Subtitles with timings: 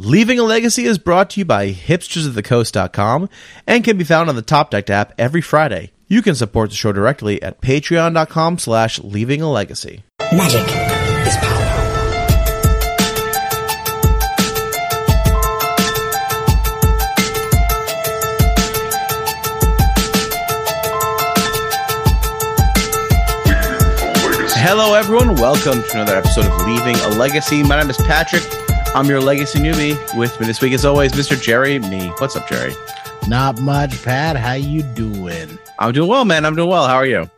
[0.00, 3.28] Leaving a Legacy is brought to you by hipstersofthecoast.com
[3.66, 5.90] and can be found on the Top Deck app every Friday.
[6.06, 10.04] You can support the show directly at patreon.com slash leaving a legacy.
[10.30, 11.64] Magic is power.
[24.60, 25.34] Hello, everyone.
[25.34, 27.64] Welcome to another episode of Leaving a Legacy.
[27.64, 28.44] My name is Patrick.
[28.94, 29.96] I'm your legacy newbie.
[30.18, 31.40] With me this week, as always, Mr.
[31.40, 31.78] Jerry.
[31.78, 32.08] Me.
[32.18, 32.72] What's up, Jerry?
[33.28, 34.36] Not much, Pat.
[34.36, 35.58] How you doing?
[35.78, 36.44] I'm doing well, man.
[36.44, 36.86] I'm doing well.
[36.88, 37.30] How are you?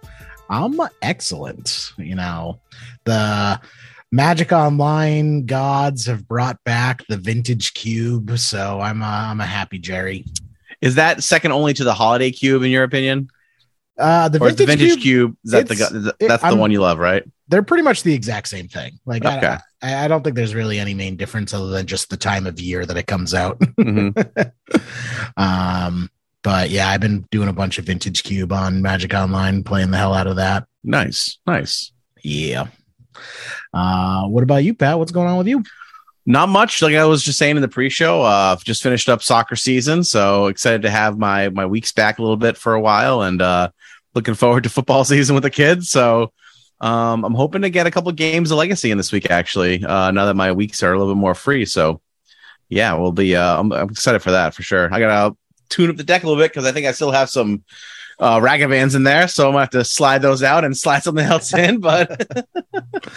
[0.49, 1.93] I'm excellent.
[1.99, 2.61] You know,
[3.05, 3.61] the
[4.11, 9.79] Magic Online gods have brought back the vintage cube, so I'm a, I'm a happy
[9.79, 10.25] Jerry.
[10.81, 13.29] Is that second only to the holiday cube, in your opinion?
[13.99, 16.43] Uh, the or is the vintage, vintage cube, cube, is that the gu- it- that's
[16.43, 17.23] the one you love, right?
[17.49, 18.93] they're pretty much the exact same thing.
[19.05, 19.45] Like, Okay.
[19.45, 22.47] I, I, I don't think there's really any main difference other than just the time
[22.47, 23.59] of year that it comes out.
[23.61, 24.53] Mhm.
[25.37, 26.11] um,
[26.43, 29.99] but yeah, I've been doing a bunch of vintage cube on Magic Online, playing the
[29.99, 30.67] hell out of that.
[30.83, 31.93] Nice, nice.
[32.23, 32.69] Yeah.
[33.75, 34.99] Uh, what about you, Pat?
[34.99, 35.63] What's going on with you?
[36.27, 36.81] Not much.
[36.81, 40.05] Like I was just saying in the pre-show, uh, I've just finished up soccer season,
[40.05, 43.41] so excited to have my my weeks back a little bit for a while, and
[43.43, 43.71] uh,
[44.15, 45.91] looking forward to football season with the kids.
[45.91, 46.33] So
[46.81, 49.85] um, I'm hoping to get a couple games of Legacy in this week, actually.
[49.85, 52.01] Uh, now that my weeks are a little bit more free, so
[52.69, 53.37] yeah, we'll be.
[53.37, 54.93] Uh, I'm, I'm excited for that for sure.
[54.93, 55.37] I gotta
[55.69, 57.65] tune up the deck a little bit because I think I still have some
[58.19, 61.27] uh, Ragavans in there, so I'm gonna have to slide those out and slide something
[61.27, 61.81] else in.
[61.81, 62.27] But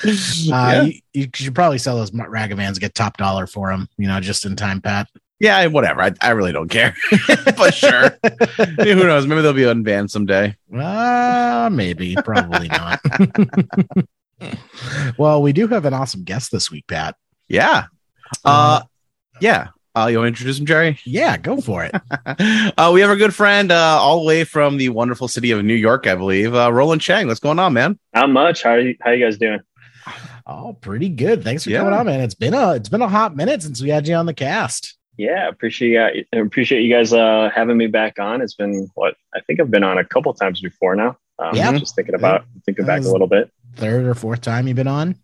[0.05, 0.09] Uh,
[0.43, 0.81] yeah.
[0.83, 4.45] you, you should probably sell those Ragavans, get top dollar for them, you know, just
[4.45, 5.07] in time, Pat.
[5.39, 6.01] Yeah, whatever.
[6.01, 6.95] I, I really don't care.
[7.57, 8.17] but sure.
[8.79, 9.27] Who knows?
[9.27, 10.55] Maybe they'll be unbanned someday.
[10.73, 13.01] Uh, maybe, probably not.
[15.17, 17.15] well, we do have an awesome guest this week, Pat.
[17.47, 17.85] Yeah.
[18.45, 18.81] Uh
[19.41, 19.69] yeah.
[19.95, 20.97] Uh you want to introduce him, Jerry?
[21.05, 21.93] Yeah, go for it.
[22.77, 25.63] uh we have a good friend uh all the way from the wonderful city of
[25.63, 26.55] New York, I believe.
[26.55, 27.27] Uh Roland Chang.
[27.27, 27.99] What's going on, man?
[28.13, 28.63] Not much.
[28.63, 29.59] How are you, how you guys doing?
[30.47, 31.43] oh, pretty good.
[31.43, 31.79] Thanks for Yeah.
[31.79, 32.21] coming on, man.
[32.21, 34.97] It's been a it's been a hot minute since we had you on the cast.
[35.17, 38.41] Yeah, appreciate you- appreciate you guys uh, having me back on.
[38.41, 41.17] It's been what I think I've been on a couple times before now.
[41.39, 41.77] Um, Yeah.
[41.77, 43.51] just thinking about thinking back a little bit.
[43.75, 45.15] Third or fourth time you've been on.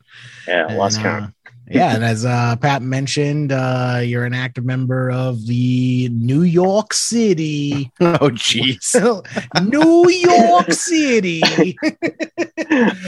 [0.47, 1.23] Yeah, lost And, count.
[1.25, 1.27] uh,
[1.69, 6.93] yeah, and as uh, Pat mentioned, uh, you're an active member of the New York
[6.93, 7.91] City.
[8.01, 8.95] Oh jeez.
[9.69, 11.41] New York City.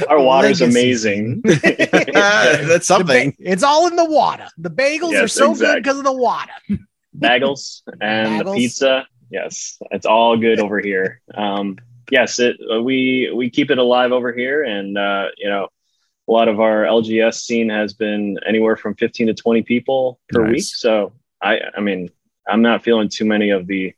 [0.09, 0.66] Our water's Legacy.
[0.66, 1.41] amazing.
[1.45, 3.31] That's something.
[3.31, 4.47] Ba- it's all in the water.
[4.57, 6.51] The bagels are Yes, so good because of the water.
[7.17, 9.07] Bagels and the pizza.
[9.29, 11.21] Yes, it's all good over here.
[11.33, 11.77] Um,
[12.11, 15.69] yes, it uh, we we keep it alive over here, and uh, you know.
[16.31, 20.44] A lot of our LGS scene has been anywhere from 15 to 20 people per
[20.44, 20.52] Nice.
[20.53, 20.64] week.
[20.64, 21.12] So
[21.44, 22.09] I, I mean,
[22.47, 23.94] I'm not feeling too many of the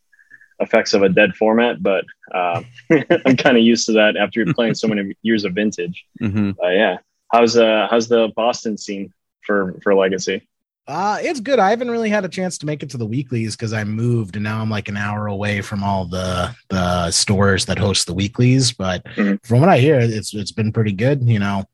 [0.58, 2.60] effects of a dead format, but uh,
[3.24, 6.04] I'm kind of used to that after playing so many years of vintage.
[6.18, 6.96] hmm Uh, yeah,
[7.30, 9.12] how's uh how's the Boston scene
[9.42, 10.42] for for Legacy?
[10.88, 11.58] Uh, it's good.
[11.60, 14.34] I haven't really had a chance to make it to the weeklies because I moved
[14.36, 18.12] and now I'm like an hour away from all the the stores that host the
[18.12, 18.72] weeklies.
[18.72, 19.38] But Mhm.
[19.46, 21.22] from what I hear, it's it's been pretty good.
[21.22, 21.64] You know,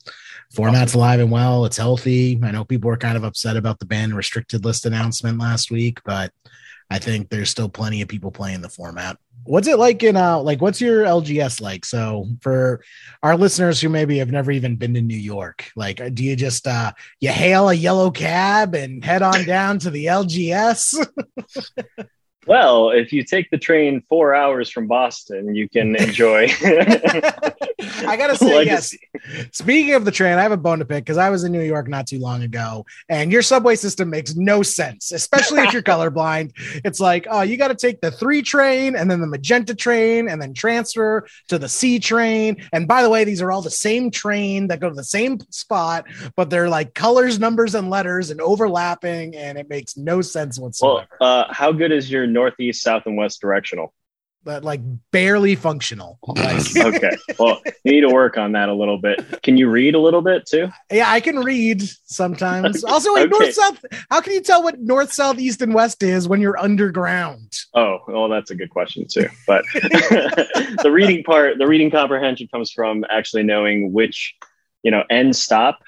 [0.53, 1.65] format's alive and well.
[1.65, 2.39] It's healthy.
[2.43, 6.01] I know people were kind of upset about the ban restricted list announcement last week,
[6.05, 6.33] but
[6.91, 9.17] I think there's still plenty of people playing the format.
[9.45, 11.85] What's it like in uh like what's your LGS like?
[11.85, 12.83] So for
[13.23, 16.67] our listeners who maybe have never even been to New York, like do you just
[16.67, 21.07] uh you hail a yellow cab and head on down to the LGS?
[22.47, 26.49] Well, if you take the train four hours from Boston, you can enjoy.
[26.63, 28.99] I gotta say, Legacy.
[29.25, 29.47] yes.
[29.53, 31.63] Speaking of the train, I have a bone to pick because I was in New
[31.63, 35.83] York not too long ago, and your subway system makes no sense, especially if you're
[35.95, 36.53] colorblind.
[36.85, 40.29] It's like, oh, you got to take the three train and then the magenta train
[40.29, 42.57] and then transfer to the C train.
[42.73, 45.39] And by the way, these are all the same train that go to the same
[45.51, 46.07] spot,
[46.37, 50.67] but they're like colors, numbers, and letters and overlapping, and it makes no sense Well,
[50.69, 51.07] whatsoever.
[51.21, 53.93] uh, how good is your northeast, south, and west directional?
[54.43, 54.81] but like
[55.11, 56.19] barely functional.
[56.27, 57.11] Oh, like, Okay.
[57.39, 59.43] Well, you need to work on that a little bit.
[59.43, 60.71] Can you read a little bit too?
[60.91, 62.83] Yeah, I can read sometimes.
[62.89, 63.39] Also, wait, Okay.
[63.39, 63.85] north south.
[64.11, 67.55] How can you tell what north, south, east, and west is when you're underground?
[67.75, 69.29] Oh, well, that's a good question too.
[69.47, 74.35] But the reading part, the reading comprehension comes from actually knowing which,
[74.83, 75.81] you know, end stop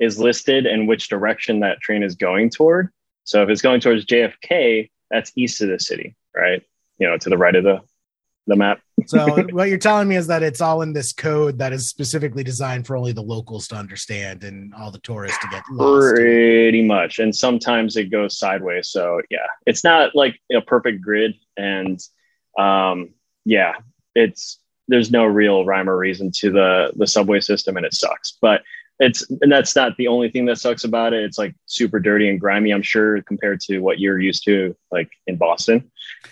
[0.00, 2.88] is listed and which direction that train is going toward.
[3.22, 6.62] So if it's going towards JFK, that's east of the city, right?
[6.98, 7.82] You know, to the right of the
[8.46, 8.80] the map.
[9.06, 12.44] So what you're telling me is that it's all in this code that is specifically
[12.44, 16.14] designed for only the locals to understand and all the tourists to get lost.
[16.14, 17.18] Pretty much.
[17.18, 18.88] And sometimes it goes sideways.
[18.90, 21.34] So yeah, it's not like a perfect grid.
[21.56, 22.00] And
[22.56, 23.10] um,
[23.44, 23.72] yeah,
[24.14, 28.38] it's there's no real rhyme or reason to the the subway system and it sucks.
[28.40, 28.62] But
[29.02, 31.24] it's and that's not the only thing that sucks about it.
[31.24, 35.10] It's like super dirty and grimy, I'm sure, compared to what you're used to like
[35.26, 35.90] in Boston.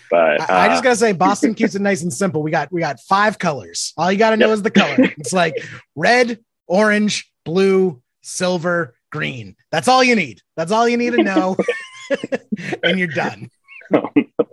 [0.09, 2.41] But I, I just uh, gotta say, Boston keeps it nice and simple.
[2.41, 3.93] We got we got five colors.
[3.97, 4.53] All you gotta know Yep.
[4.53, 4.97] is the color.
[5.17, 5.53] It's like
[5.95, 9.57] red, orange, blue, silver, green.
[9.71, 10.41] That's all you need.
[10.55, 11.57] That's all you need to know,
[12.83, 13.49] and you're done.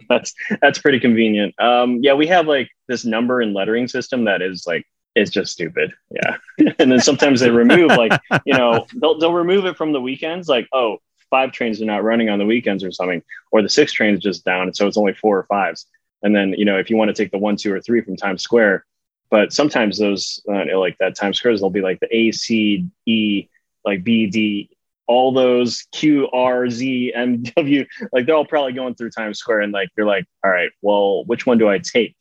[0.09, 1.55] that's that's pretty convenient.
[1.61, 4.85] Um, yeah, we have like this number and lettering system that is like
[5.19, 5.93] is just stupid.
[6.11, 6.37] Yeah,
[6.79, 10.49] and then sometimes they remove like you know they'll they'll remove it from the weekends.
[10.49, 10.99] Like oh,
[11.31, 14.45] five trains are not running on the weekends or something, or the six trains just
[14.45, 15.87] down, and so it's only four or fives.
[16.23, 18.17] And then you know if you want to take the one, two, or three from
[18.17, 18.85] Times Square,
[19.31, 23.49] but sometimes those uh, like that Times Squares they'll be like the A, C, E,
[23.85, 24.71] like B, D,
[25.07, 29.63] all those Q, R, Z, M, W, like they're all probably going through Times Square,
[29.63, 32.15] and like you're like, all right, well, which one do I take?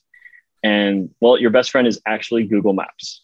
[0.64, 3.24] And well, your best friend is actually Google Maps.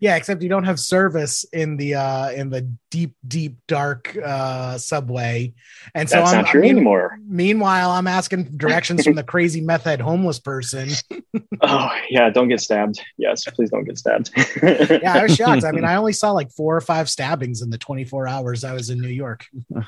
[0.00, 4.78] Yeah, except you don't have service in the uh in the deep, deep, dark uh
[4.78, 5.54] subway.
[5.94, 7.18] And so That's I'm not true I mean, anymore.
[7.26, 10.90] meanwhile, I'm asking directions from the crazy meth head homeless person.
[11.60, 13.00] Oh yeah, don't get stabbed.
[13.16, 14.30] Yes, please don't get stabbed.
[14.62, 15.64] Yeah, I was shocked.
[15.64, 18.74] I mean, I only saw like four or five stabbings in the 24 hours I
[18.74, 19.44] was in New York.
[19.74, 19.82] yeah,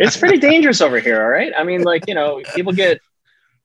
[0.00, 1.22] it's pretty dangerous over here.
[1.22, 1.52] All right.
[1.56, 3.00] I mean, like, you know, people get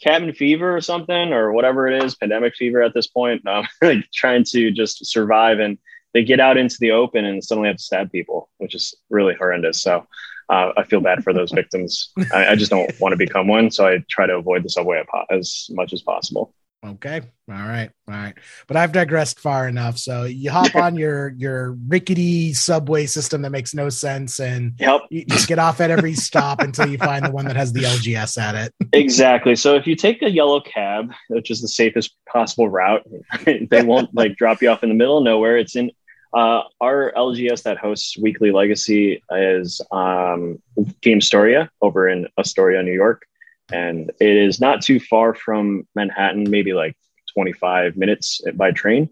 [0.02, 4.10] cabin fever or something or whatever it is, pandemic fever at this point, um, like
[4.14, 5.60] trying to just survive.
[5.60, 5.78] And
[6.14, 9.36] they get out into the open and suddenly have to stab people, which is really
[9.36, 9.82] horrendous.
[9.82, 10.08] So
[10.50, 12.12] uh, I feel bad for those victims.
[12.34, 13.72] I, I just don't want to become one.
[13.72, 16.54] So I try to avoid the subway as much as possible.
[16.86, 17.22] Okay.
[17.50, 17.90] All right.
[18.08, 18.34] All right.
[18.68, 19.98] But I've digressed far enough.
[19.98, 25.02] So you hop on your your rickety subway system that makes no sense and Yep.
[25.10, 27.82] you just get off at every stop until you find the one that has the
[27.82, 28.74] LGS at it.
[28.94, 29.56] Exactly.
[29.56, 33.06] So if you take a yellow cab, which is the safest possible route,
[33.46, 35.58] they won't like drop you off in the middle of nowhere.
[35.58, 35.92] It's in
[36.34, 40.60] uh, our LGS that hosts Weekly Legacy is um,
[41.02, 43.24] Game Storia over in Astoria, New York,
[43.72, 46.96] and it is not too far from Manhattan, maybe like
[47.34, 49.10] 25 minutes by train,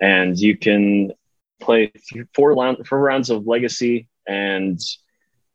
[0.00, 1.12] and you can
[1.60, 1.92] play
[2.34, 4.80] four round, four rounds of Legacy and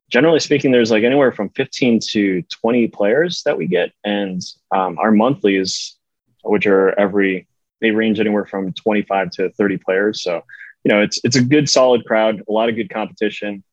[0.09, 3.91] generally speaking, there's like anywhere from 15 to 20 players that we get.
[4.03, 4.41] And
[4.73, 5.95] um, our monthlies,
[6.44, 7.47] which are every,
[7.81, 10.23] they range anywhere from 25 to 30 players.
[10.23, 10.44] So,
[10.83, 13.63] you know, it's, it's a good, solid crowd, a lot of good competition.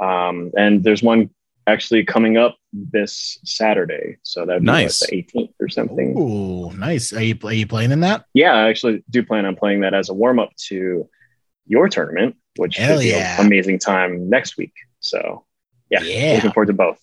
[0.00, 1.30] Um, and there's one
[1.68, 4.16] actually coming up this Saturday.
[4.22, 5.02] So that'd be Nice.
[5.02, 6.18] like the 18th or something.
[6.18, 7.12] Ooh, nice.
[7.12, 8.24] Are you are you playing in that?
[8.34, 11.08] Yeah, I actually do plan on playing that as a warm up to
[11.66, 13.40] your tournament, which Hell should be yeah.
[13.40, 14.72] an amazing time next week.
[15.00, 15.44] So,
[15.90, 16.34] yeah, Yeah.
[16.36, 16.98] looking forward to both.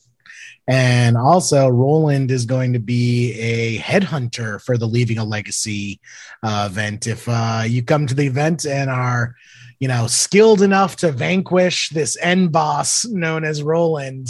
[0.68, 6.00] And also, Roland is going to be a headhunter for the Leaving a Legacy
[6.42, 7.06] uh, event.
[7.06, 9.36] If uh, you come to the event and are,
[9.80, 14.30] you know, skilled enough to vanquish this end boss known as Roland,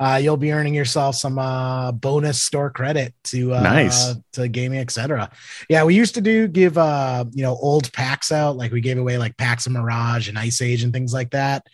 [0.00, 4.14] uh, you'll be earning yourself some uh, bonus store credit to uh, Nice.
[4.32, 5.30] to gaming, etc.
[5.68, 8.98] Yeah, we used to do give uh, you know old packs out, like we gave
[8.98, 11.66] away like packs of Mirage and Ice Age and things like that.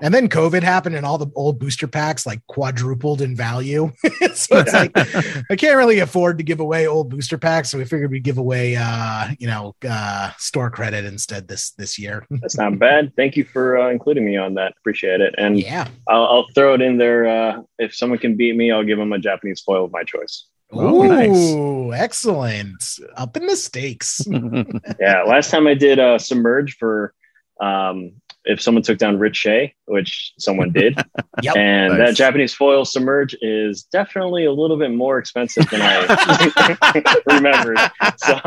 [0.00, 3.92] And then COVID happened, and all the old booster packs like quadrupled in value.
[4.02, 4.08] so
[4.58, 4.92] it's like
[5.50, 8.38] I can't really afford to give away old booster packs, so we figured we'd give
[8.38, 12.26] away, uh, you know, uh, store credit instead this this year.
[12.30, 13.12] That's not bad.
[13.16, 14.74] Thank you for uh, including me on that.
[14.78, 15.34] Appreciate it.
[15.38, 15.88] And yeah.
[16.08, 17.26] I'll, I'll throw it in there.
[17.26, 20.46] Uh, if someone can beat me, I'll give them a Japanese foil of my choice.
[20.72, 22.00] Oh, nice.
[22.00, 22.82] Excellent.
[23.16, 24.26] Up in the stakes.
[24.98, 25.22] Yeah.
[25.22, 27.14] last time I did uh, Submerge for
[27.60, 28.12] um,
[28.44, 30.98] if someone took down Rich Shay, which someone did.
[31.42, 31.56] Yep.
[31.56, 32.10] And Nice.
[32.10, 37.76] that Japanese foil Submerge is definitely a little bit more expensive than I remembered.
[38.18, 38.38] So,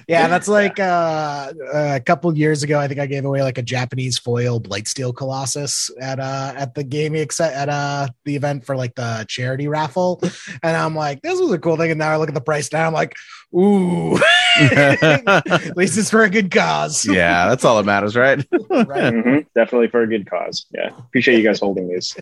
[0.08, 2.80] yeah, that's like uh, a couple years ago.
[2.80, 6.82] I think I gave away like a Japanese foil Blightsteel Colossus at uh at the
[6.82, 10.20] gaming ex- at uh the event for like the charity raffle,
[10.64, 11.92] and I'm like, this was a cool thing.
[11.92, 13.14] And now I look at the price now, I'm like,
[13.54, 14.16] ooh,
[14.60, 17.06] at least it's for a good cause.
[17.08, 18.38] yeah, that's all that matters, right?
[18.68, 19.14] right.
[19.14, 20.66] mhm, definitely for a good cause.
[20.72, 20.88] Yeah.
[20.98, 22.16] Appreciate you guys holding these.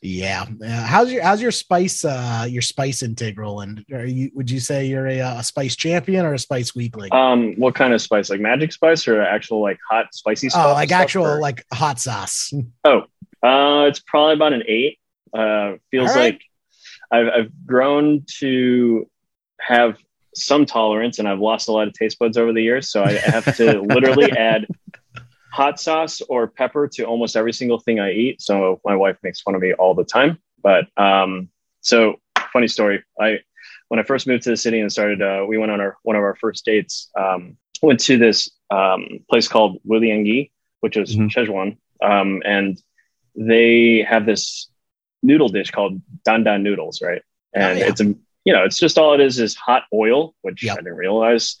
[0.00, 0.46] Yeah.
[0.60, 0.86] yeah.
[0.86, 3.84] How's your how's your spice uh your spice intake rolling?
[3.92, 7.12] Are you would you say you're a, uh, a spice champion or a spice weakling?
[7.12, 8.30] Um, what kind of spice?
[8.30, 10.66] Like magic spice or actual like hot spicy stuff?
[10.66, 12.52] oh, like stuff, actual or- like hot sauce.
[12.84, 13.02] Oh,
[13.42, 14.98] uh, it's probably about an eight.
[15.32, 16.34] Uh, feels All right.
[16.34, 16.42] like
[17.10, 19.08] I've, I've grown to
[19.66, 19.96] have
[20.34, 22.90] some tolerance, and I've lost a lot of taste buds over the years.
[22.90, 24.66] So I have to literally add
[25.52, 28.42] hot sauce or pepper to almost every single thing I eat.
[28.42, 30.38] So my wife makes fun of me all the time.
[30.62, 31.48] But um,
[31.80, 32.16] so
[32.52, 33.02] funny story.
[33.20, 33.38] I
[33.88, 36.16] when I first moved to the city and started, uh, we went on our one
[36.16, 37.10] of our first dates.
[37.18, 41.30] Um, went to this um, place called Wuliangyi, which is Mhm.
[41.30, 42.80] Szechuan, um, and
[43.36, 44.70] they have this
[45.22, 47.22] noodle dish called dandan noodles, right?
[47.54, 47.88] And Oh, yeah.
[47.88, 50.72] it's a you know it's just all it is is hot oil, which Yep.
[50.72, 51.56] I didn't realize,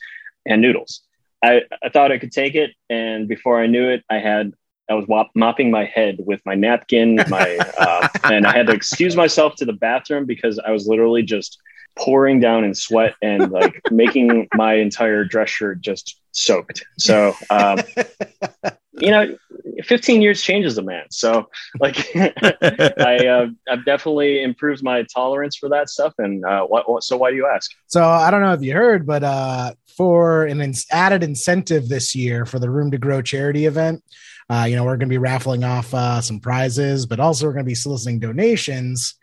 [0.46, 1.02] and noodles.
[1.42, 4.52] I, I thought I could take it, and before I knew it, I had
[4.88, 8.72] I was wop- mopping my head with my napkin, my uh, and I had to
[8.72, 11.58] excuse myself to the bathroom because I was literally just
[11.96, 16.84] pouring down in sweat and like making my entire dress shirt just soaked.
[16.98, 17.78] So um,
[18.98, 19.36] you know,
[19.82, 21.04] 15 years changes a man.
[21.10, 21.48] So
[21.80, 26.14] like I uh, I've definitely improved my tolerance for that stuff.
[26.18, 27.70] And uh, what, what so why do you ask?
[27.86, 32.14] So I don't know if you heard, but uh, for an ins- added incentive this
[32.14, 34.02] year for the Room to Grow charity event,
[34.50, 37.52] uh, you know, we're going to be raffling off uh, some prizes, but also we're
[37.52, 39.14] going to be soliciting donations.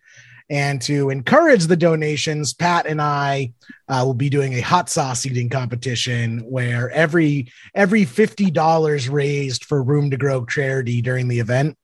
[0.52, 3.54] And to encourage the donations, Pat and I
[3.88, 9.64] uh, will be doing a hot sauce eating competition where every every fifty dollars raised
[9.64, 11.78] for Room to Grow charity during the event,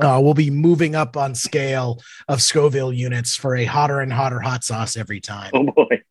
[0.00, 4.40] uh, we'll be moving up on scale of Scoville units for a hotter and hotter
[4.40, 5.50] hot sauce every time.
[5.54, 6.02] Oh boy.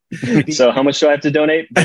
[0.52, 1.66] so how much do I have to donate?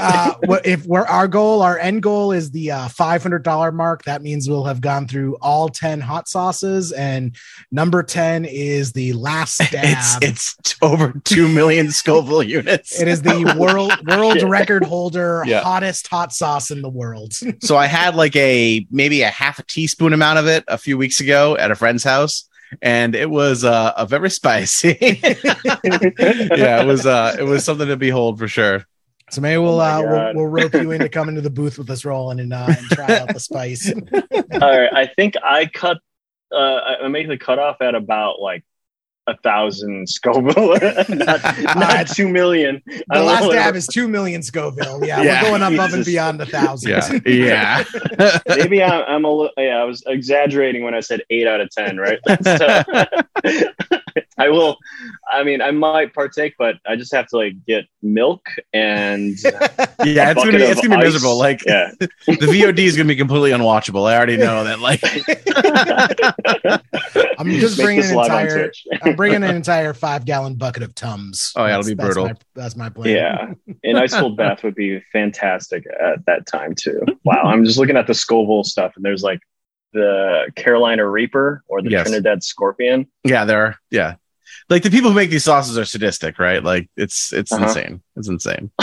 [0.00, 0.34] Uh,
[0.64, 4.04] if we're our goal, our end goal is the uh, five hundred dollar mark.
[4.04, 7.34] That means we'll have gone through all ten hot sauces, and
[7.70, 10.22] number ten is the last it's stab.
[10.24, 13.00] it's t- over two million Scoville units.
[13.00, 14.48] it is the world world Shit.
[14.48, 15.60] record holder Yeah.
[15.62, 17.32] hottest hot sauce in the world.
[17.62, 20.98] So I had like a maybe a half a teaspoon amount of it a few
[20.98, 22.48] weeks ago at a friend's house,
[22.82, 24.98] and it was uh, a very spicy.
[25.00, 28.84] yeah, it was uh, it was something to behold for sure.
[29.30, 30.36] So maybe we'll Oh uh, we'll, God.
[30.36, 33.18] we'll rope you into coming to the booth with us rolling and, uh, and try
[33.18, 33.92] out the spice.
[34.12, 34.90] All right.
[34.92, 35.98] I think I cut
[36.50, 38.64] uh I I made the cutoff at about like
[39.28, 40.78] a thousand Scoville,
[41.10, 42.82] not, not two million.
[42.86, 45.04] The don't last know, dab is two million Scoville.
[45.06, 45.42] Yeah, Yeah.
[45.42, 46.90] we're going up, above and beyond a thousand.
[46.90, 47.84] Yeah, yeah.
[48.48, 49.52] maybe I, I'm a little.
[49.58, 51.98] Yeah, I was exaggerating when I said eight out of ten.
[51.98, 52.18] Right.
[52.48, 52.82] So,
[54.38, 54.76] I will.
[55.30, 60.30] I mean, I might partake, but I just have to like get milk and yeah,
[60.30, 61.38] it's gonna be it's gonna be miserable.
[61.38, 61.90] Like yeah.
[61.98, 62.06] the
[62.36, 64.08] VOD is gonna be completely unwatchable.
[64.10, 64.78] I already know that.
[64.80, 65.00] Like,
[67.38, 68.72] I'm just Make bringing an entire.
[69.02, 71.52] I'm bringing an entire five gallon bucket of Tums.
[71.56, 72.24] Oh, yeah, it'll That's- be that's brutal.
[72.26, 73.14] my- That's my plan.
[73.14, 73.52] Yeah,
[73.84, 77.02] an ice cold bath would be fantastic at that time too.
[77.24, 79.40] Wow, I'm just looking at the Scoville stuff, and there's like
[79.92, 82.06] the Carolina Reaper or the Yes.
[82.06, 83.06] Trinidad Scorpion.
[83.24, 83.66] yeah, there.
[83.66, 84.14] Are, yeah,
[84.68, 86.62] like the people who make these sauces are sadistic, right?
[86.62, 87.64] Like it's it's Uh-huh.
[87.66, 88.02] insane.
[88.16, 88.70] It's insane.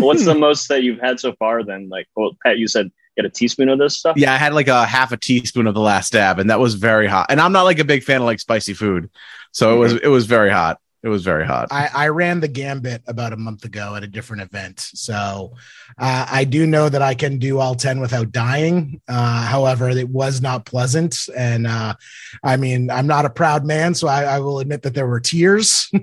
[0.00, 1.62] What's the most that you've had so far?
[1.62, 4.16] Then, like, well, Pat, you said get a teaspoon of this stuff.
[4.16, 6.74] Yeah, I had like a half a teaspoon of the last dab, and that was
[6.74, 7.26] very hot.
[7.28, 9.08] And I'm not like a big fan of like spicy food,
[9.52, 10.80] so it was it was very hot.
[11.04, 11.68] It was very hot.
[11.70, 14.80] I, I ran the gambit about a month ago at a different event.
[14.80, 15.52] So
[15.98, 19.02] uh, I do know that I can do all 10 without dying.
[19.06, 21.18] Uh, however, it was not pleasant.
[21.36, 21.94] And uh,
[22.42, 25.20] I mean, I'm not a proud man, so I, I will admit that there were
[25.20, 25.90] tears.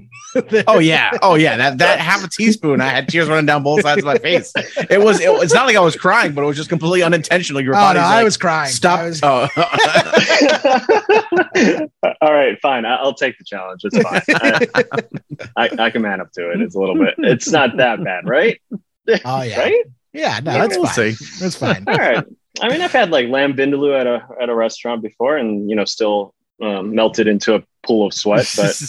[0.65, 1.58] Oh yeah, oh yeah.
[1.58, 4.53] That that half a teaspoon, I had tears running down both sides of my face.
[4.89, 5.20] It was.
[5.20, 7.60] It, it's not like I was crying, but it was just completely unintentional.
[7.60, 8.72] Your Oh, body's no, like, I was crying.
[8.72, 9.01] stop.
[9.03, 9.50] Was- oh.
[12.22, 12.86] All right, fine.
[12.86, 13.81] I- I'll take the challenge.
[13.84, 14.22] It's fine.
[14.74, 14.84] I,
[15.55, 16.62] I, I can man up to it.
[16.62, 17.15] It's a little bit.
[17.19, 18.62] It's not that bad, right?
[19.25, 19.60] oh, yeah.
[19.60, 19.83] Right.
[20.13, 21.13] Yeah, no, Yeah, that's we'll fine.
[21.13, 21.25] see.
[21.39, 21.83] That's fine.
[21.88, 22.25] All right.
[22.62, 25.75] I mean, I've had like lamb vindaloo at a at a restaurant before, and you
[25.75, 28.45] know, still um, melted into a pool of sweat.
[28.57, 28.79] But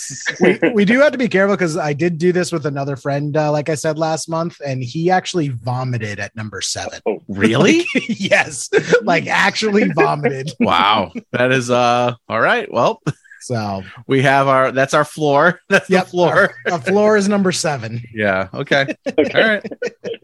[0.41, 3.35] we, we do have to be careful because I did do this with another friend,
[3.37, 7.01] uh, like I said last month, and he actually vomited at number seven.
[7.07, 7.87] Oh, really?
[8.09, 8.69] yes,
[9.05, 10.51] like actually vomited.
[10.59, 11.13] wow.
[11.31, 12.15] That is uh.
[12.29, 12.71] All right.
[12.71, 13.01] Well,
[13.43, 14.71] So, we have our.
[14.73, 15.61] That's our floor.
[15.69, 16.55] That's yep, the floor.
[16.67, 18.03] A floor is number seven.
[18.15, 18.49] Yeah.
[18.55, 18.87] Okay.
[19.07, 19.73] okay, All right.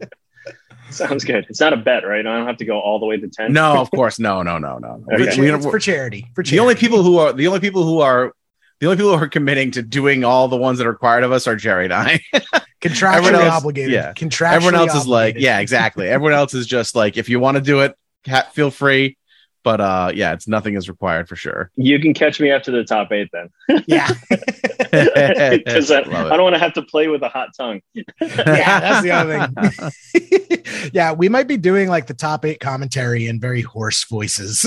[0.89, 1.45] sounds good.
[1.49, 2.19] It's not a bet, right?
[2.25, 3.53] I don't have to go all the way to ten.
[3.53, 4.19] No, of course.
[4.19, 4.41] No.
[4.41, 4.57] No.
[4.57, 4.77] No.
[4.77, 5.03] No.
[5.13, 5.35] Okay.
[5.39, 6.27] We- we- it's for charity.
[6.33, 6.55] For charity.
[6.55, 8.33] the only people who are the only people who are
[8.79, 11.31] the only people who are committing to doing all the ones that are required of
[11.31, 12.21] us are Jerry and I.
[12.81, 13.91] contractually everyone else- obligated.
[13.91, 14.13] yeah.
[14.13, 16.07] Contractually Everyone else is like, yeah, exactly.
[16.07, 17.93] Everyone else is just like, if you want to do it,
[18.25, 19.17] ha- feel free.
[19.63, 21.71] But uh, yeah, it's nothing is required for sure.
[21.75, 23.49] You can catch me after the top eight then,
[23.87, 27.81] yeah, because I, I don't want to have to play with a hot tongue.
[27.93, 28.05] yeah.
[28.21, 30.91] That's the other thing.
[30.93, 34.65] yeah, we might be doing like the top eight commentary in very hoarse voices.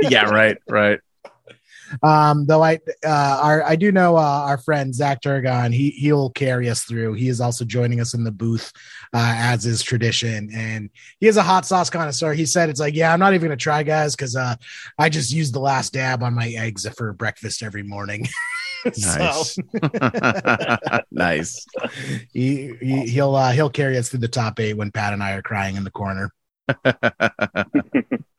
[0.00, 1.00] yeah, right, right.
[2.02, 5.72] Um, though I, uh, our, I do know uh, our friend Zach Turgon.
[5.72, 7.14] He he'll carry us through.
[7.14, 8.72] He is also joining us in the booth,
[9.12, 12.32] uh, as is tradition, and he is a hot sauce connoisseur.
[12.32, 14.56] He said it's like, yeah, I'm not even gonna try, guys, because uh,
[14.98, 18.26] I just use the last dab on my eggs for breakfast every morning.
[18.84, 19.58] Nice.
[21.10, 21.66] nice.
[22.32, 25.32] he, he he'll uh, he'll carry us through the top eight when Pat and I
[25.32, 26.30] are crying in the corner.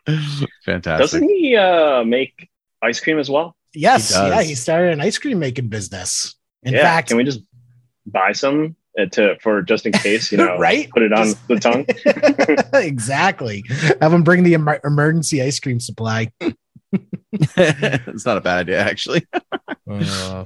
[0.05, 0.85] Fantastic.
[0.85, 2.49] Doesn't he uh, make
[2.81, 3.55] ice cream as well?
[3.73, 6.35] Yes, He yeah, he started an ice cream making business.
[6.63, 6.81] In yeah.
[6.83, 7.41] fact, can we just
[8.05, 10.31] buy some uh, to for just in case?
[10.31, 10.89] You know, Right?
[10.91, 11.85] Put it on Just- the tongue.
[12.81, 13.63] exactly.
[14.01, 16.31] Have him bring the emer- emergency ice cream supply.
[17.57, 19.25] it's not a bad idea, actually.
[19.89, 20.45] Uh,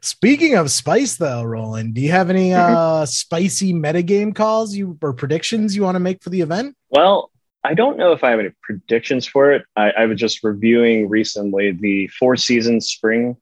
[0.00, 5.12] speaking of spice, though, Roland, do you have any uh spicy metagame calls you or
[5.12, 6.74] predictions you want to make for the event?
[6.88, 7.29] Well,
[7.62, 9.64] I don't know if I have any predictions for it.
[9.76, 13.36] I, I was just reviewing recently the Four Seasons Spring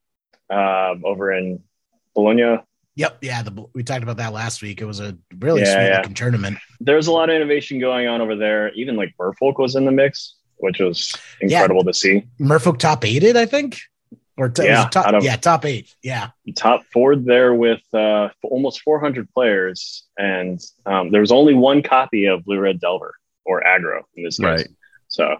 [0.50, 1.62] um, over in
[2.14, 2.58] Bologna.
[2.96, 4.80] Yep, yeah, the, we talked about that last week.
[4.80, 5.96] It was a really Yeah, sweet yeah.
[5.98, 6.58] looking tournament.
[6.80, 8.72] There's a lot of innovation going on over there.
[8.74, 12.24] Even like Merfolk was in the mix, which was incredible to see.
[12.40, 13.78] Merfolk top eighted, I think,
[14.36, 15.94] or t- Yeah, top, of- yeah, top eight.
[16.02, 21.84] Yeah, top four there with uh, almost 400 players, and um, there was only one
[21.84, 23.14] copy of Blue Red Delver
[23.48, 24.44] or Aggro in this case.
[24.46, 24.68] Right.
[25.08, 25.36] So,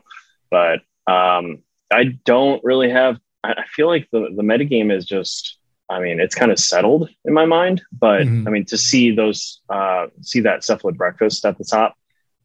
[0.50, 1.62] but um,
[1.92, 3.18] I don't really have.
[3.44, 5.56] I feel like the the metagame is just.
[5.90, 8.46] I mean, it's kind of settled in my mind, but Mhm.
[8.46, 11.94] I mean, to see those, uh, see that cephalid breakfast at the top,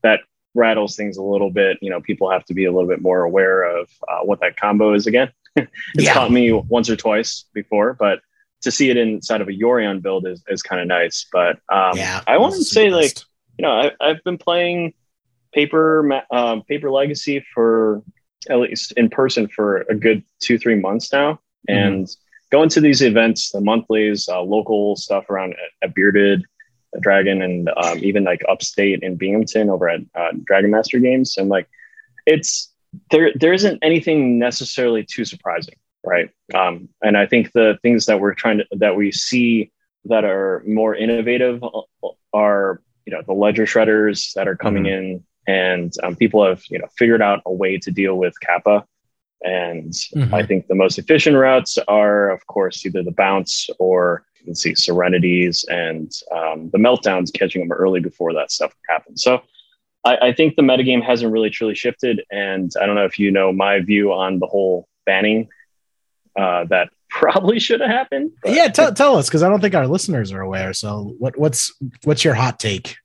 [0.01, 0.21] that
[0.55, 1.77] rattles things a little bit.
[1.81, 4.55] You know, people have to be a little bit more aware of uh, what that
[4.55, 5.29] combo is again.
[5.57, 6.13] it's Yeah.
[6.13, 8.21] caught me once or twice before, but
[8.61, 11.25] to see it inside of a Yorion build is, is kind of nice.
[11.29, 12.21] But um, yeah.
[12.25, 13.17] I want to say like
[13.57, 14.93] you know I, I've been playing
[15.53, 18.03] paper um, paper legacy for
[18.49, 22.07] at least in person for a good two three months now, and
[22.51, 26.43] going to these events, the monthlies, uh, local stuff around at, at Bearded.
[26.99, 31.49] Dragon and um, even like upstate in Binghamton over at uh, Dragon Master Games, and
[31.49, 31.67] like
[32.25, 32.71] it's
[33.09, 33.31] there.
[33.35, 36.29] There isn't anything necessarily too surprising, right?
[36.53, 39.71] Um, and I think the things that we're trying to that we see
[40.05, 41.63] that are more innovative
[42.33, 46.79] are you know the ledger shredders that are coming in and um, people have you
[46.79, 48.85] know figured out a way to deal with kappa
[49.43, 50.33] and Mhm.
[50.33, 54.55] i think the most efficient routes are of course either the bounce or you can
[54.55, 59.41] see serenities and um, the meltdowns catching them early before that stuff happens so
[60.05, 63.31] I, I think the metagame hasn't really truly shifted and i don't know if you
[63.31, 65.49] know my view on the whole banning
[66.37, 69.75] uh, that probably should have happened but- yeah, tell, tell us because I don't think
[69.75, 70.73] our listeners are aware.
[70.73, 71.71] So, what what's
[72.05, 72.95] what's your hot take?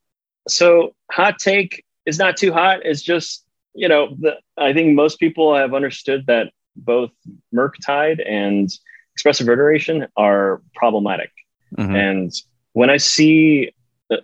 [0.48, 3.44] so hot take is not too hot it's just
[3.74, 7.10] you know the, i think most people have understood that both
[7.54, 8.68] Murktide and
[9.14, 11.30] expressive iteration are problematic
[11.76, 11.94] Mhm.
[12.06, 12.32] and
[12.72, 13.72] when i see
[14.10, 14.22] that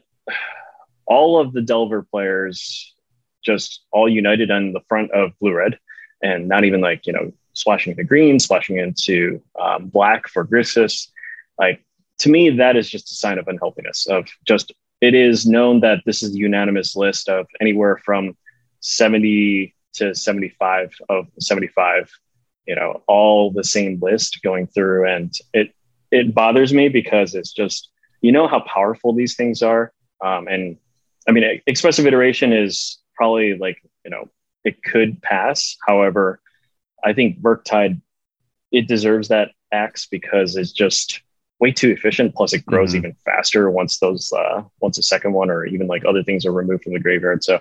[1.14, 2.58] all of the delver players
[3.44, 5.78] just all united on the front of blue red
[6.22, 11.08] and not even like you know splashing into green splashing into um, black for Grixis,
[11.58, 11.78] like
[12.18, 14.72] to me that is just a sign of unhealthiness of just
[15.04, 18.36] it is known that this is a unanimous list of anywhere from
[18.80, 22.10] 70 to 75 of 75
[22.66, 25.06] you know all the same list going through.
[25.06, 25.74] And it
[26.10, 27.90] it bothers me because it's just
[28.22, 29.92] you know how powerful these things are.
[30.24, 30.78] Um, and
[31.28, 34.30] i mean expressive iteration is probably like you know
[34.64, 35.76] it could pass.
[35.86, 36.40] However
[37.04, 38.00] i think Murktide
[38.72, 41.20] it deserves that axe because it's just
[41.64, 42.98] way too efficient plus it grows Mhm.
[42.98, 46.52] even faster once those uh once a second one or even like other things are
[46.62, 47.54] removed from the graveyard so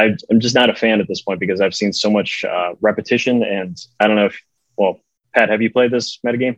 [0.00, 2.70] I, i'm just not a fan at this point because i've seen so much uh,
[2.88, 4.36] repetition and i don't know if
[4.80, 4.94] well
[5.34, 6.56] pat have you played this metagame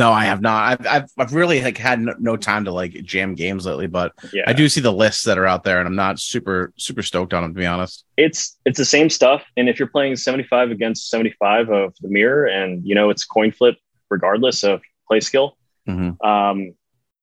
[0.00, 0.60] No, I have not.
[0.70, 4.10] I've I've, I've really like had no, no time to like jam games lately, but
[4.32, 7.02] yeah I do see the lists that are out there, and I'm not super super
[7.10, 7.96] stoked on them to be honest.
[8.16, 12.44] it's it's the same stuff and if you're playing 75 against 75 of the mirror
[12.58, 13.76] and you know it's coin flip
[14.16, 14.76] regardless of
[15.08, 15.46] play skill
[15.86, 16.24] Mhm.
[16.24, 16.74] um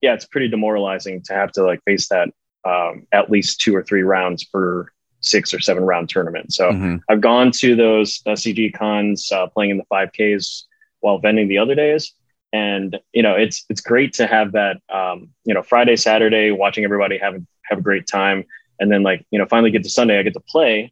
[0.01, 2.29] yeah it's pretty demoralizing to have to like face that
[2.65, 4.87] um at least two or three rounds per
[5.21, 7.01] six or seven round tournament so Mhm.
[7.09, 10.63] i've gone to those cg cons uh, playing in the 5ks
[10.99, 12.13] while vending the other days
[12.51, 16.83] and you know it's it's great to have that um you know friday saturday watching
[16.83, 18.43] everybody have have a great time
[18.79, 20.91] and then like you know finally get to sunday i get to play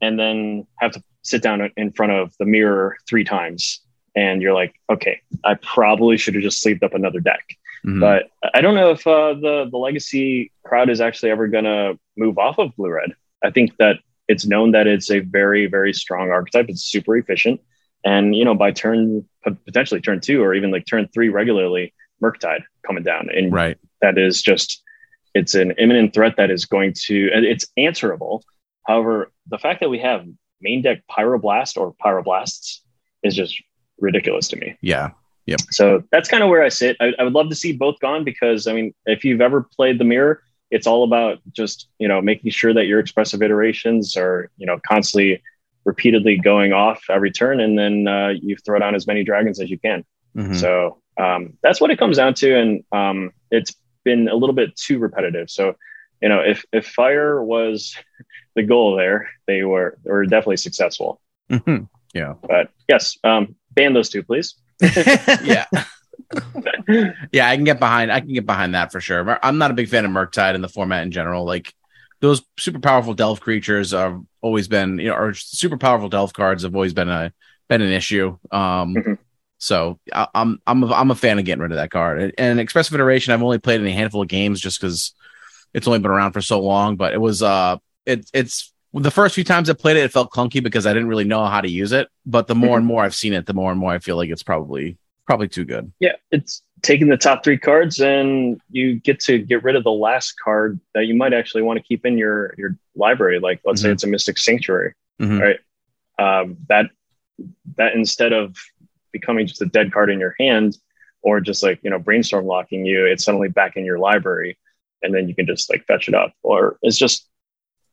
[0.00, 3.80] and then have to sit down in front of the mirror three times
[4.14, 7.44] and you're like okay i probably should have just sleeved up another deck
[7.84, 8.00] Mhm.
[8.00, 11.98] but i don't know if uh, the the legacy crowd is actually ever going to
[12.16, 13.96] move off of blue red i think that
[14.28, 17.60] it's known that it's a very very strong archetype it's super efficient
[18.04, 19.24] and you know by turn
[19.66, 23.76] potentially turn two or even like turn three regularly, Murktide coming down, and Right.
[24.00, 24.80] that is just
[25.34, 28.44] it's an imminent threat that is going to it's answerable.
[28.86, 30.24] However, the fact that we have
[30.60, 32.78] main deck Pyroblast or Pyroblasts
[33.24, 33.60] is just
[33.98, 34.76] ridiculous to me.
[34.80, 35.10] Yeah.
[35.46, 35.60] Yep.
[35.70, 36.96] So that's kind of where I sit.
[37.00, 39.98] I, I would love to see both gone because I mean, if you've ever played
[39.98, 44.50] the mirror, it's all about just you know making sure that your expressive iterations are
[44.56, 45.42] you know constantly,
[45.84, 49.68] repeatedly going off every turn, and then uh, you throw down as many dragons as
[49.68, 50.04] you can.
[50.36, 50.56] Mhm.
[50.56, 53.74] So um, that's what it comes down to, and um, it's
[54.04, 55.50] been a little bit too repetitive.
[55.50, 55.74] So
[56.20, 57.96] you know, if if fire was
[58.54, 61.20] the goal there, they were were definitely successful.
[61.50, 61.88] Mhm.
[62.42, 64.54] But yes, um, ban those two, please.
[65.42, 65.66] yeah.
[67.32, 68.10] yeah, I can get behind.
[68.12, 69.38] I can get behind that for sure.
[69.44, 71.44] I'm not a big fan of Murktide in the format in general.
[71.44, 71.74] Like
[72.20, 76.62] those super powerful Delve creatures have always been, you know, or super powerful Delve cards
[76.62, 77.32] have always been a
[77.68, 78.38] been an issue.
[78.50, 79.18] Um, Mhm.
[79.58, 82.20] so I, I'm I'm a, I'm a fan of getting rid of that card.
[82.20, 85.14] And, and Expressive Iteration, I've only played in a handful of games just because
[85.74, 86.96] it's only been around for so long.
[86.96, 90.30] But it was uh, it it's the first few times I played it, it felt
[90.30, 92.08] clunky because I didn't really know how to use it.
[92.26, 94.30] But the more and more I've seen it, the more and more I feel like
[94.30, 95.92] it's probably probably too good.
[96.00, 99.92] Yeah, it's taking the top three cards, and you get to get rid of the
[99.92, 103.38] last card that you might actually want to keep in your your library.
[103.38, 103.92] Like, let's say Mhm.
[103.92, 105.40] it's a Mystic Sanctuary, Mhm.
[105.40, 105.58] right?
[106.18, 106.90] Um, that
[107.76, 108.56] that instead of
[109.12, 110.76] becoming just a dead card in your hand,
[111.22, 114.58] or just like you know brainstorm locking you, it's suddenly back in your library,
[115.02, 117.28] and then you can just like fetch it up, or it's just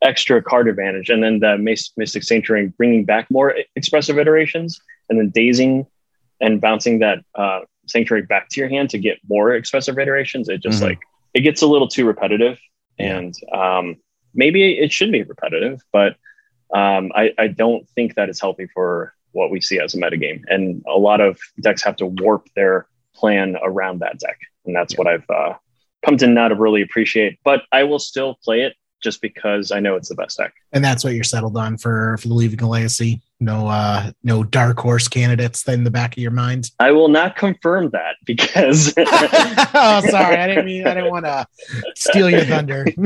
[0.02, 1.10] extra card advantage.
[1.10, 1.58] And then the
[1.98, 5.86] Mystic Sanctuary bringing back more expressive iterations, and then dazing
[6.42, 10.48] and bouncing that uh, sanctuary back to your hand to get more expressive iterations.
[10.48, 10.86] It just Mhm.
[10.90, 11.00] like
[11.34, 12.60] it gets a little too repetitive,
[12.98, 13.18] Yeah.
[13.18, 13.98] and um,
[14.34, 16.16] maybe it should be repetitive, but
[16.74, 20.44] um, I, I don't think that it's healthy for what we see as a metagame.
[20.48, 24.96] And a lot of decks have to warp their plan around that deck, and that's
[24.98, 25.54] what I've uh,
[26.06, 27.40] come to not really appreciate.
[27.44, 30.54] But I will still play it just because I know it's the best deck.
[30.72, 33.22] and that's what you're settled on for for the leaving a legacy.
[33.42, 36.72] No, uh, no dark horse candidates in the back of your mind.
[36.80, 41.48] I will not confirm that because oh, sorry, I didn't mean I didn't want to
[41.96, 42.86] steal your thunder.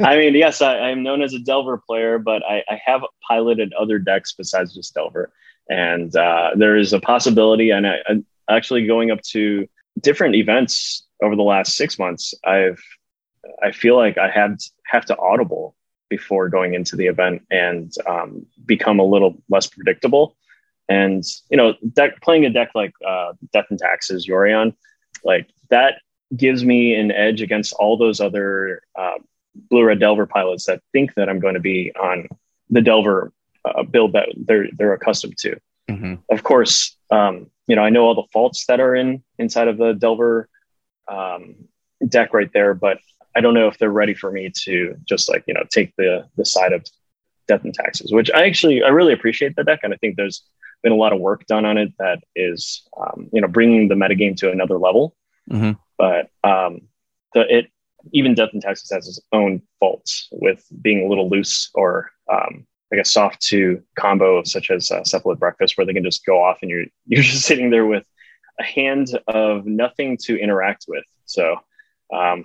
[0.00, 3.74] I mean, yes, I, I'm known as a Delver player, but I, I have piloted
[3.74, 5.30] other decks besides just Delver.
[5.68, 9.68] And uh, there is a possibility, and I, I'm actually going up to
[10.00, 12.34] different events over the last six months.
[12.44, 12.82] I've
[13.62, 15.74] I feel like I had have to audible
[16.08, 20.36] before going into the event and um, become a little less predictable.
[20.88, 24.74] And you know, deck playing a deck like uh, Death and Taxes, Yorion,
[25.24, 25.94] like that
[26.36, 29.18] gives me an edge against all those other uh,
[29.70, 32.26] blue red delver pilots that think that i'm going to be on
[32.70, 33.32] the delver
[33.66, 35.58] uh, build that they're they're accustomed to
[35.90, 36.20] Mhm.
[36.30, 39.76] of course um, you know i know all the faults that are in inside of
[39.76, 40.48] the delver
[41.06, 41.54] um,
[42.08, 42.98] deck right there but
[43.34, 46.26] i don't know if they're ready for me to just like you know take the
[46.36, 46.84] the side of
[47.48, 50.42] death and taxes which i actually i really appreciate the deck and i think there's
[50.82, 53.94] been a lot of work done on it that is um, you know bringing the
[53.94, 55.14] metagame to another level
[55.50, 55.76] Mhm.
[55.98, 56.82] but um,
[57.34, 57.66] the it
[58.12, 62.66] even Death and Taxes has its own faults with being a little loose or um,
[62.90, 66.42] like a soft to combo such as uh, Cephalid Breakfast, where they can just go
[66.42, 68.04] off and you're you're just sitting there with
[68.58, 71.04] a hand of nothing to interact with.
[71.26, 71.56] So
[72.12, 72.44] um,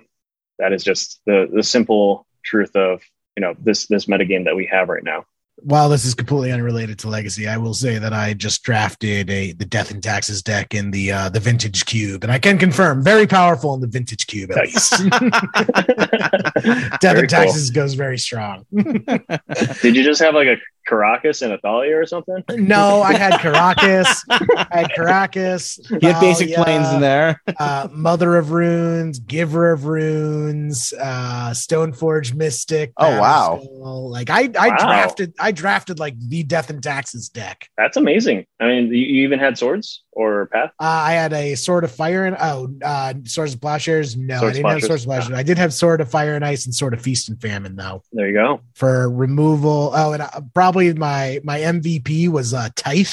[0.58, 3.02] that is just the the simple truth of
[3.36, 5.24] you know this this metagame that we have right now.
[5.60, 9.52] While this is completely unrelated to legacy, I will say that I just drafted a
[9.52, 13.02] the death and taxes deck in the uh, the vintage cube, and I can confirm
[13.02, 14.90] very powerful in the vintage cube at least.
[17.00, 17.44] death Very and cool.
[17.44, 18.66] taxes goes very strong.
[18.72, 20.56] Did you just have like a
[20.88, 22.42] Karakas and Athalia or something?
[22.56, 24.06] no, I had Karakas.
[24.30, 25.78] I had Karakas.
[26.02, 27.40] You had basic Plains in there.
[27.58, 32.92] uh, Mother of Runes, Giver of Runes, uh, Stoneforge Mystic.
[32.96, 33.60] Oh, wow.
[33.62, 34.10] Batterskull.
[34.10, 34.76] Like I, I Wow.
[34.76, 37.68] drafted, I drafted like the Death and Taxes deck.
[37.76, 38.46] That's amazing.
[38.60, 40.70] I mean, you, you even had swords or path.
[40.80, 44.16] Uh, I had a Sword of Fire and oh, uh, Swords of Plowshares.
[44.16, 45.38] No, Swords I didn't have Swords of Plowshares.
[45.38, 48.02] I did have Sword of Fire and Ice and Sword of Feast and Famine though
[48.12, 48.60] There you go.
[48.74, 49.92] for removal.
[49.94, 53.06] Oh, and uh, probably my my MVP was uh, Tithe.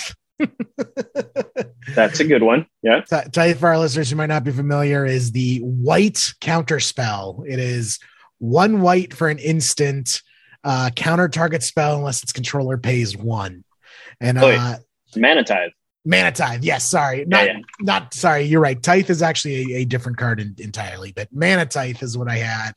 [1.96, 2.66] That's a good one.
[2.82, 3.02] Yeah.
[3.02, 7.44] Th- Tithe for our listeners who might not be familiar is the white counter spell.
[7.48, 8.00] It is
[8.40, 10.22] one white for an instant,
[10.64, 13.64] uh, counter target spell unless its controller pays one.
[14.20, 14.78] And Oh, uh,
[15.16, 15.72] Mana Tithe.
[16.08, 17.58] Mana Tithe, yes, sorry, not yeah.
[17.82, 18.44] not sorry.
[18.44, 18.82] You're right.
[18.82, 22.36] Tithe is actually a, a different card en- entirely, but Mana Tithe is what I
[22.38, 22.74] had,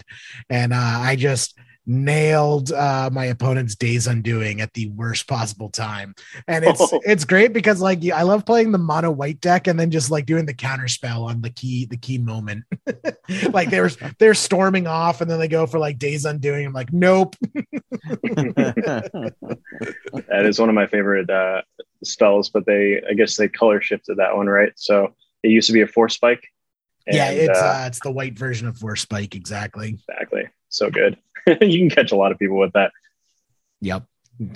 [0.49, 6.15] and uh, I just nailed uh my opponent's days undoing at the worst possible time.
[6.47, 9.91] And it's it's great because like i love playing the mono white deck and then
[9.91, 12.65] just like doing the counter spell on the key the key moment.
[13.53, 16.67] Like they're they're storming off and then they go for like days undoing.
[16.67, 17.37] I'm like nope.
[20.29, 21.63] That is one of my favorite uh
[22.05, 24.73] spells but they i guess they color shifted that one right?
[24.77, 26.47] So it used to be a force spike.
[27.07, 29.99] Yeah it's uh, uh it's the white version of force spike exactly.
[30.09, 30.49] Exactly.
[30.69, 31.19] So good
[31.61, 32.93] you can catch a lot of people with that.
[33.81, 34.05] Yep.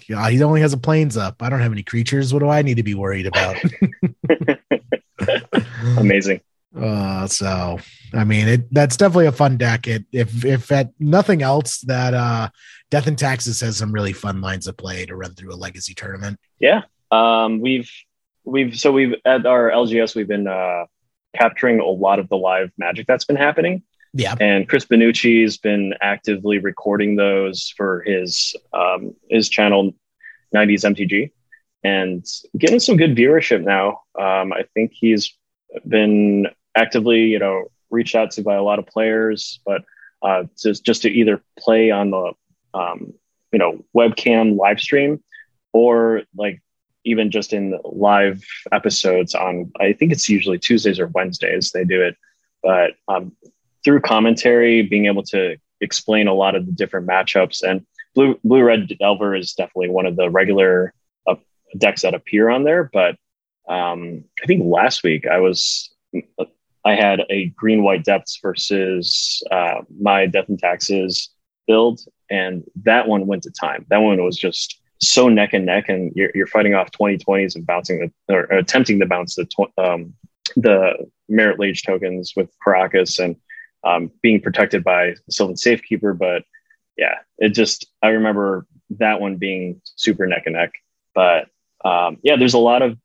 [0.09, 1.42] Yeah, he only has a Plains up.
[1.42, 2.33] I don't have any creatures.
[2.33, 3.57] What do I need to be worried about?
[5.98, 6.40] Amazing.
[6.78, 7.78] Uh, so
[8.14, 9.88] I mean, it that's definitely a fun deck.
[9.88, 12.48] It if if at nothing else, that uh,
[12.90, 15.94] Death and Taxes has some really fun lines of play to run through a legacy
[15.94, 16.38] tournament.
[16.61, 17.90] Yeah, um, we've
[18.44, 20.87] we've so we've at our LGS we've been uh,
[21.37, 23.83] capturing a lot of the live magic that's been happening.
[24.14, 24.35] Yeah.
[24.40, 29.92] And Chris Benucci's been actively recording those for his um, his channel
[30.55, 31.31] 90s MTG
[31.83, 32.25] and
[32.57, 34.01] getting some good viewership now.
[34.18, 35.35] Um, I think he's
[35.88, 36.46] been
[36.77, 39.83] actively, you know, reached out to by a lot of players, but
[40.22, 42.33] uh, just just to either play on the
[42.75, 43.14] um,
[43.51, 45.22] you know webcam live stream
[45.72, 46.61] or like
[47.05, 52.03] even just in live episodes on I think it's usually Tuesdays or Wednesdays they do
[52.03, 52.16] it.
[52.62, 53.33] But um,
[53.84, 57.62] through commentary, being able to explain a lot of the different matchups.
[57.62, 60.94] And blue blue red delver is definitely one of the regular
[61.26, 61.34] uh,
[61.78, 62.90] decks that appear on there.
[62.92, 63.16] But
[63.68, 65.90] um, I think last week I was
[66.84, 71.30] I had a green white depths versus uh, my death and taxes
[71.66, 73.86] build, and that one went to time.
[73.88, 77.66] That one was just so neck and neck, and you're, you're fighting off 2020s and
[77.66, 80.14] bouncing the, or attempting to bounce the tw- um,
[80.56, 80.94] the
[81.28, 83.36] Marit Lage tokens with Karakas and
[83.84, 86.14] um, being protected by Sylvan Safekeeper.
[86.14, 86.44] But
[86.96, 88.66] yeah, it just, I remember
[88.98, 90.72] that one being super neck and neck.
[91.14, 91.48] But
[91.84, 92.98] um, yeah, there's a lot of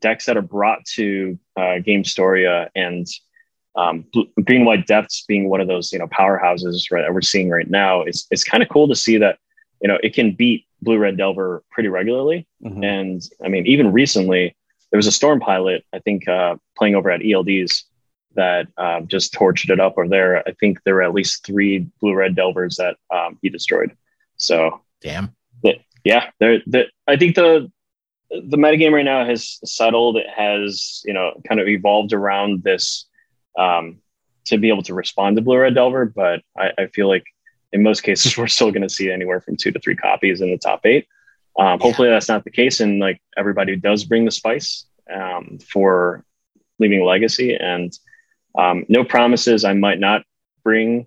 [0.00, 3.06] decks that are brought to uh, Game Storia and
[3.76, 4.04] um,
[4.44, 7.68] Green White Depths being one of those, you know, powerhouses right, that we're seeing right
[7.68, 8.02] now.
[8.02, 9.38] It's, it's kind of cool to see that,
[9.80, 12.46] you know, it can beat Blue Red Delver pretty regularly.
[12.64, 12.84] Mm-hmm.
[12.84, 14.56] And I mean, even recently,
[14.90, 17.84] there was a Storm pilot, I think, uh, playing over at ELDs
[18.34, 20.46] that um, just torched it up Or there.
[20.46, 23.96] I think there were at least three blue red delvers that um, he destroyed.
[24.36, 26.60] So damn, but, yeah, there.
[27.06, 27.70] I think the
[28.30, 30.16] the metagame right now has settled.
[30.16, 33.06] It has you know kind of evolved around this
[33.58, 33.98] um,
[34.46, 36.06] to be able to respond to blue red delver.
[36.06, 37.24] But I, I feel like
[37.72, 40.50] in most cases we're still going to see anywhere from two to three copies in
[40.50, 41.06] the top eight.
[41.58, 41.78] Um, yeah.
[41.78, 46.24] Hopefully that's not the case, and like everybody does bring the spice um, for
[46.78, 47.92] leaving legacy and
[48.56, 49.64] um, no promises.
[49.64, 50.22] I might not
[50.64, 51.06] bring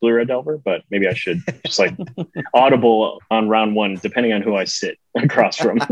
[0.00, 1.94] Blue Red Delver, but maybe I should just like
[2.54, 5.78] audible on round one, depending on who I sit across from.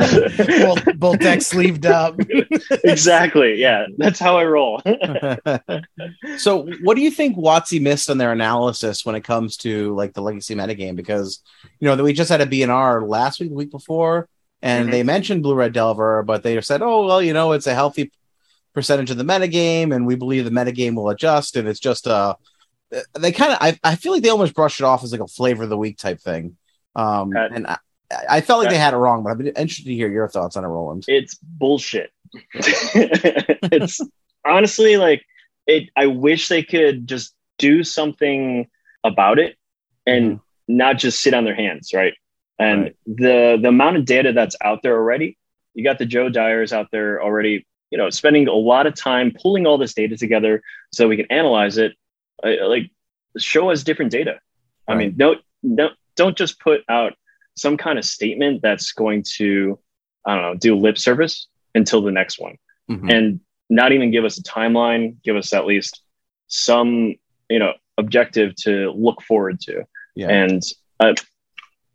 [0.00, 2.18] both, both decks sleeved up.
[2.84, 3.60] exactly.
[3.60, 4.82] Yeah, that's how I roll.
[6.38, 10.12] so, what do you think WotC missed on their analysis when it comes to like
[10.12, 10.96] the legacy metagame?
[10.96, 11.42] Because
[11.78, 14.28] you know that we just had a BNR last week, the week before,
[14.62, 14.92] and mm-hmm.
[14.92, 18.10] they mentioned Blue Red Delver, but they said, "Oh, well, you know, it's a healthy
[18.72, 21.56] percentage of the metagame, and we believe the metagame will adjust.
[21.56, 22.34] And it's just uh
[23.18, 25.26] they kind of I, I feel like they almost brushed it off as like a
[25.26, 26.56] flavor of the week type thing.
[26.96, 27.78] Um uh, and I,
[28.28, 30.56] I felt like uh, they had it wrong, but I'm interested to hear your thoughts
[30.56, 31.04] on it, Roland.
[31.06, 32.10] It's bullshit.
[32.54, 34.00] it's
[34.44, 35.22] honestly like
[35.66, 38.68] it I wish they could just do something
[39.04, 39.56] about it
[40.06, 40.40] and mm.
[40.68, 42.14] not just sit on their hands, right?
[42.58, 42.96] And right.
[43.06, 45.38] the the amount of data that's out there already,
[45.74, 49.32] you got the Joe Dyers out there already you know spending a lot of time
[49.40, 51.92] pulling all this data together so we can analyze it
[52.44, 52.90] uh, like
[53.38, 54.38] show us different data
[54.88, 54.94] right.
[54.94, 57.14] i mean no, no don't just put out
[57.56, 59.78] some kind of statement that's going to
[60.24, 62.56] i don't know do lip service until the next one
[62.90, 63.08] mm-hmm.
[63.10, 66.02] and not even give us a timeline give us at least
[66.48, 67.14] some
[67.48, 70.28] you know objective to look forward to yeah.
[70.28, 70.62] and
[71.00, 71.14] uh,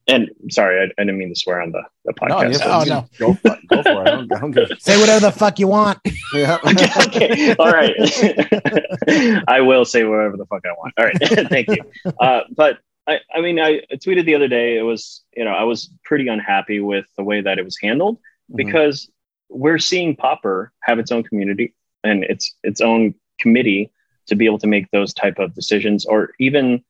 [0.08, 2.60] and sorry, I, I, didn't mean to swear on the, the podcast.
[2.60, 4.08] No, oh no, go for, go for it.
[4.08, 4.56] I don't, I don't.
[4.82, 6.00] Say whatever the fuck you want.
[6.34, 6.58] yeah.
[6.66, 7.94] okay, okay, all right.
[9.48, 10.94] I will say whatever the fuck I want.
[10.98, 11.82] All right, thank you.
[12.20, 14.78] Uh, but I, I mean, I tweeted the other day.
[14.78, 18.18] It was, you know, I was pretty unhappy with the way that it was handled
[18.18, 18.58] mm-hmm.
[18.58, 19.10] because
[19.50, 23.92] we're seeing Pauper have its own community and its its own committee
[24.28, 26.84] to be able to make those type of decisions, or even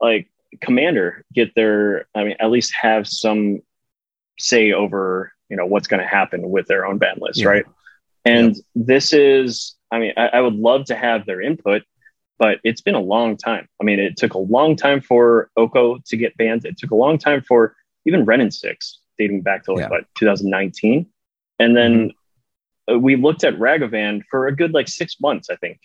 [0.00, 3.60] like commander get their i mean at least have some
[4.38, 7.48] say over you know what's going to happen with their own ban list yeah.
[7.48, 7.66] right
[8.24, 8.62] and yeah.
[8.74, 11.82] this is i mean I, I, would love to have their input
[12.38, 13.68] but it's been a long time.
[13.80, 16.64] I mean, it took a long time for Oko to get banned.
[16.64, 19.88] It took a long time for even Wrenn and Six, dating back to like Yeah.
[19.88, 21.06] what 2019,
[21.58, 22.12] and then
[22.90, 25.78] uh, we looked at Ragavan for a good like six months, I think.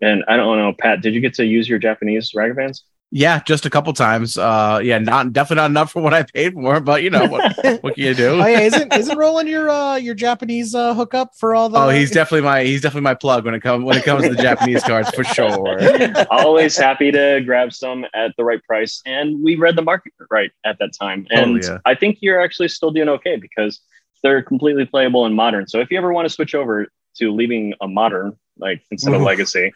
[0.00, 2.82] And I don't know, Pat, did you get to use your Japanese Ragavans?
[3.14, 4.38] Yeah, just a couple times.
[4.38, 7.54] Uh, yeah, not definitely not enough for what I paid for, but you know what?
[7.82, 8.40] what can you do?
[8.40, 11.78] Oh yeah, isn't isn't Roland your uh your Japanese uh hookup for all the?
[11.78, 14.30] Oh, he's definitely my he's definitely my plug when it comes when it comes to
[14.30, 16.26] the Japanese cards for sure.
[16.30, 19.02] Always happy to grab some at the right price.
[19.04, 21.26] And we read the market right at that time.
[21.28, 21.78] And Totally, yeah.
[21.84, 23.80] I think you're actually still doing okay because
[24.22, 25.68] they're completely playable in modern.
[25.68, 29.20] So if you ever want to switch over to leaving a modern, like instead of
[29.20, 29.74] legacy,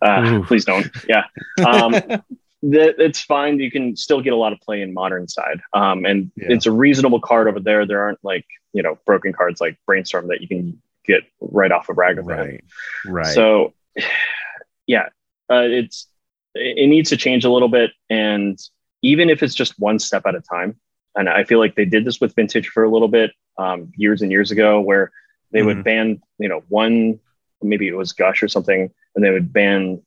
[0.00, 0.46] uh, Oof.
[0.46, 0.88] please don't.
[1.06, 1.24] Yeah.
[1.66, 2.22] Um,
[2.62, 3.58] that it's fine.
[3.60, 5.60] You can still get a lot of play in modern side.
[5.72, 6.48] Um, and Yeah.
[6.50, 7.86] it's a reasonable card over there.
[7.86, 11.88] There aren't like, you know, broken cards like Brainstorm that you can get right off
[11.88, 12.24] of Ragavan.
[12.26, 12.64] Right,
[13.06, 13.26] right.
[13.34, 13.74] So,
[14.86, 15.08] yeah,
[15.50, 16.06] uh, it's
[16.54, 18.58] it needs to change a little bit, and
[19.02, 20.76] even if it's just one step at a time.
[21.14, 24.22] And I feel like they did this with vintage for a little bit um, years
[24.22, 25.10] and years ago, where
[25.52, 25.84] they would Mhm.
[25.84, 27.18] ban, you know, one
[27.62, 30.00] maybe it was Gush or something, and they would ban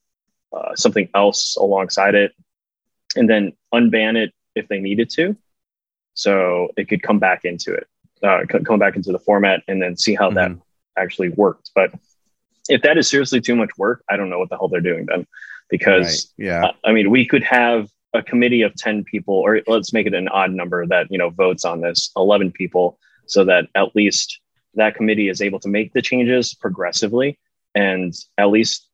[0.54, 2.34] uh, something else alongside it,
[3.16, 5.36] and then unban it if they needed to,
[6.14, 7.88] so it could come back into it,
[8.24, 10.62] uh, c- come back into the format, and then see how that Mhm.
[10.98, 11.72] actually worked.
[11.74, 11.94] But
[12.70, 15.06] if that is seriously too much work, I don't know what the hell they're doing
[15.06, 15.26] then.
[15.70, 19.62] Because Right, yeah, uh, I mean, we could have a committee of 10 people, or
[19.68, 23.46] let's make it an odd number that, you know, votes on this 11 people so
[23.46, 24.42] that at least
[24.76, 27.40] that committee is able to make the changes progressively
[27.74, 28.90] and at least,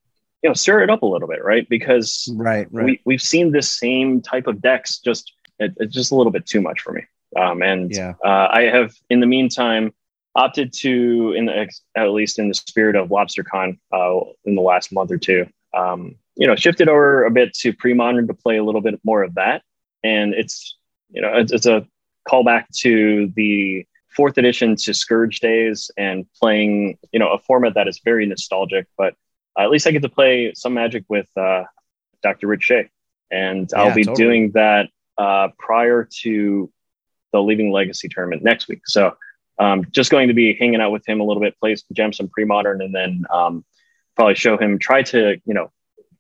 [0.47, 1.67] you know, stir it up a little bit, right?
[1.67, 2.85] Because right, right.
[2.85, 6.45] we, we've seen this same type of decks just, it, it's just a little bit
[6.45, 7.03] too much for me.
[7.35, 9.93] Um, and yeah, uh, I have, in the meantime,
[10.35, 14.93] opted to, in the at least in the spirit of LobsterCon, uh, in the last
[14.93, 18.63] month or two, um, you know, shifted over a bit to pre-modern to play a
[18.63, 19.63] little bit more of that,
[20.01, 20.77] and it's,
[21.09, 21.85] you know, it's, it's a
[22.25, 27.89] callback to the fourth edition to Scourge days and playing, you know, a format that
[27.89, 29.13] is very nostalgic, but
[29.57, 31.63] uh, at least I get to play some Magic with uh,
[32.21, 32.47] Dr.
[32.47, 32.89] Rich Shay,
[33.31, 34.23] and I'll be totally.
[34.23, 36.71] doing that uh, prior to
[37.33, 38.81] the Leaving Legacy tournament next week.
[38.85, 39.15] So
[39.59, 42.13] um, just going to be hanging out with him a little bit, play some gem,
[42.13, 43.65] some pre-modern, and then um,
[44.15, 45.71] probably show him, try to, you know,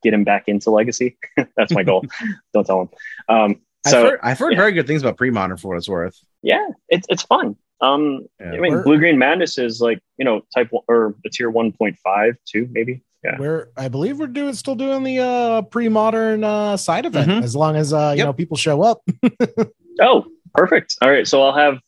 [0.03, 1.17] get him back into Legacy.
[1.55, 2.05] That's my goal.
[2.53, 2.89] Don't tell him.
[3.29, 4.59] Um, I've so heard, I've heard yeah.
[4.59, 6.19] very good things about pre-modern for what it's worth.
[6.41, 7.55] yeah, it's it's fun.
[7.79, 8.53] Um, Yeah.
[8.53, 11.71] I mean, Blue Green Madness is like you know type one, or a tier one
[11.71, 13.03] point five two maybe.
[13.27, 13.39] Yeah.
[13.39, 17.43] We're I believe we're doing still doing the uh pre-modern uh side event Mhm.
[17.43, 18.25] as long as uh you Yep.
[18.25, 19.01] know people show up.
[19.99, 20.95] Oh, perfect.
[21.01, 21.79] All right, so I'll have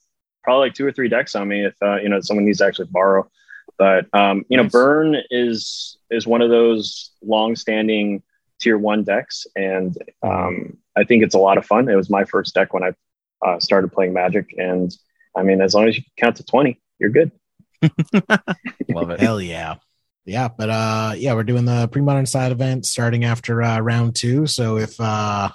[0.44, 2.66] probably like two or three decks on me if uh, you know someone needs to
[2.66, 3.30] actually borrow.
[3.78, 8.24] But um, you know, Burn is is one of those long-standing
[8.60, 11.88] tier one decks, and um, I think it's a lot of fun.
[11.88, 12.94] It was my first deck when I
[13.48, 14.92] uh, started playing Magic, and
[15.38, 17.32] I mean, as long as you can count to twenty, you're good.
[18.90, 19.20] Love it.
[19.20, 19.76] Hell yeah.
[20.30, 24.46] Yeah, but uh yeah, we're doing the pre-modern side event starting after uh round 2,
[24.46, 25.50] so if uh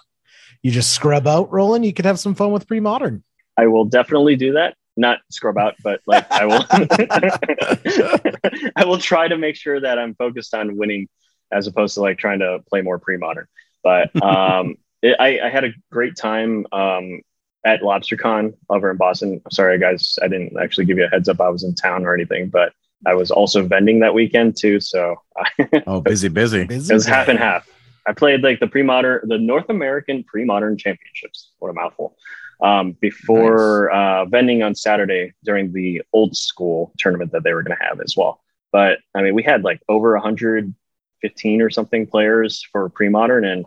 [0.62, 3.22] you just scrub out Roland, you could have some fun with pre-modern.
[3.56, 4.74] I will definitely do that.
[4.96, 6.64] Not scrub out, but like I will.
[8.76, 11.08] I will try to make sure that I'm focused on winning
[11.52, 13.46] as opposed to like trying to play more pre-modern.
[13.82, 17.20] But um, it, I, I had a great time um,
[17.64, 19.40] at LobsterCon over in Boston.
[19.52, 21.40] Sorry, guys, I didn't actually give you a heads up.
[21.40, 22.72] I was in town or anything, but
[23.06, 24.80] I was also vending that weekend too.
[24.80, 25.16] So
[25.86, 26.64] Oh, busy, busy.
[26.64, 27.68] Busy it was half and half.
[28.06, 31.52] I played like the pre-modern, the North American pre-modern championships.
[31.58, 32.16] What a mouthful!
[32.62, 37.76] Um, before uh, vending on Saturday during the old school tournament that they were going
[37.76, 38.40] to have as well.
[38.72, 43.64] But I mean, we had like over 115 or something players for pre-modern, and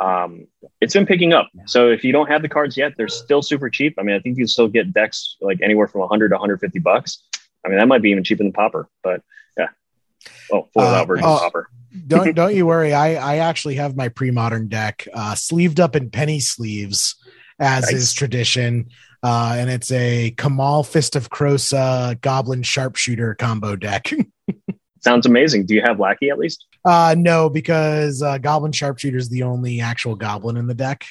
[0.00, 0.46] um,
[0.80, 1.48] it's been picking up.
[1.66, 3.94] So if you don't have the cards yet, they're still super cheap.
[3.98, 6.78] I mean, I think you can still get decks like anywhere from 100 to 150
[6.80, 7.22] bucks.
[7.64, 9.22] I mean, that might be even cheaper than Pauper, but
[9.58, 9.68] yeah.
[10.52, 11.68] Oh, full Uh, version oh, Pauper.
[12.06, 12.92] don't don't you worry.
[12.92, 17.14] I I actually have my pre-modern deck uh sleeved up in penny sleeves
[17.58, 17.92] as Nice.
[17.94, 18.88] is tradition.
[19.22, 24.10] Uh and it's a Kamahl Fist of Krosa Goblin Sharpshooter combo deck.
[25.00, 25.66] Sounds amazing.
[25.66, 26.66] Do you have Lackey at least?
[26.84, 31.04] Uh no, because uh Goblin Sharpshooter is the only actual goblin in the deck.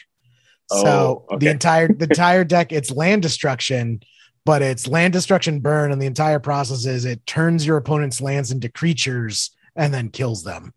[0.70, 4.02] so Oh, the entire the entire deck it's land destruction,
[4.46, 8.52] but it's land destruction burn, and the entire process is it turns your opponent's lands
[8.52, 10.74] into creatures and then kills them.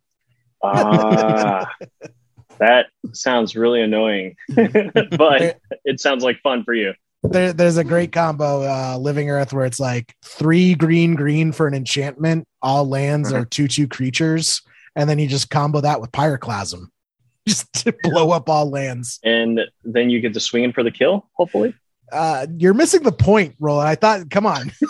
[0.62, 1.70] Ah,
[2.58, 6.94] that sounds really annoying, but it sounds like fun for you.
[7.22, 11.66] There, there's a great combo, uh, Living Earth, where it's like three green green for
[11.66, 12.46] an enchantment.
[12.62, 13.40] All lands Mhm.
[13.40, 14.62] are two two creatures,
[14.94, 16.86] and then you just combo that with Pyroclasm.
[17.48, 19.20] just to blow up all lands.
[19.22, 21.28] and then you get to swinging for the kill.
[21.34, 21.74] Hopefully,
[22.12, 23.88] Uh, you're missing the point, Roland.
[23.88, 24.70] I thought, come on.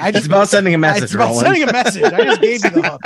[0.00, 1.46] I It's just about sending a message, It's about Roland.
[1.46, 2.02] sending a message.
[2.04, 3.00] I just gave you the hook.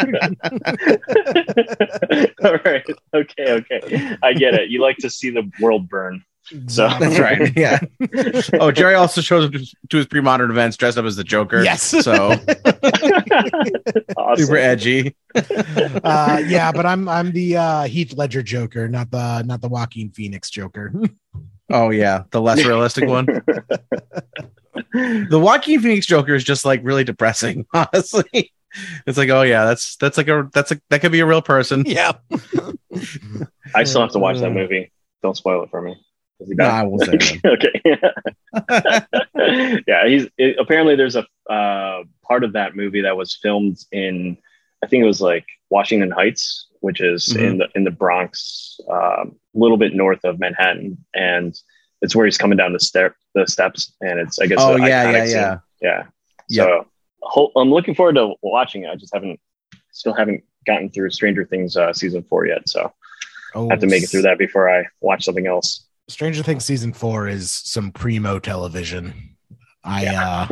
[2.45, 2.85] all right,
[3.15, 4.69] okay, okay, I get it.
[4.71, 6.23] You like to see the world burn.
[6.67, 7.53] So That's right.
[7.57, 7.79] Yeah.
[8.55, 11.63] Oh, Jerry also shows up to- to his pre-modern events dressed up as the Joker.
[11.63, 11.83] Yes.
[11.83, 12.31] So
[14.17, 14.47] awesome.
[14.47, 15.15] super edgy.
[15.35, 20.11] uh, yeah, but I'm I'm the uh, Heath Ledger Joker, not the not the Joaquin
[20.11, 20.91] Phoenix Joker.
[21.71, 23.27] Oh yeah, the less realistic one.
[24.93, 27.67] The Joaquin Phoenix Joker is just like really depressing.
[27.75, 28.53] Honestly,
[29.07, 31.43] it's like, oh yeah, that's that's like a that's a that could be a real
[31.43, 31.83] person.
[31.85, 32.13] yeah.
[33.75, 34.93] I still have to watch that movie.
[35.23, 35.97] Don't spoil it for me.
[36.39, 36.65] Does he No.
[36.65, 37.83] I won't say okay.
[39.87, 44.37] yeah, he's it, apparently there's a uh, part of that movie that was filmed in,
[44.83, 47.43] I think it was like Washington Heights, which is Mhm.
[47.43, 49.25] in the in the Bronx, a
[49.59, 51.55] little bit north of Manhattan, and
[52.03, 54.83] it's where he's coming down the step the steps, and it's I guess Oh an
[54.83, 55.35] yeah, iconic yeah, scene.
[55.37, 55.59] yeah.
[55.83, 56.03] yeah.
[56.51, 56.67] Yep.
[56.69, 56.87] So
[57.23, 58.89] ho- I'm looking forward to watching it.
[58.91, 59.39] I just haven't,
[59.93, 62.93] still haven't gotten through Stranger Things uh, season four yet, so
[63.55, 65.87] Oh, I have to make it through that before I watch something else.
[66.09, 69.37] Stranger Things season four is some primo television.
[69.85, 70.47] I uh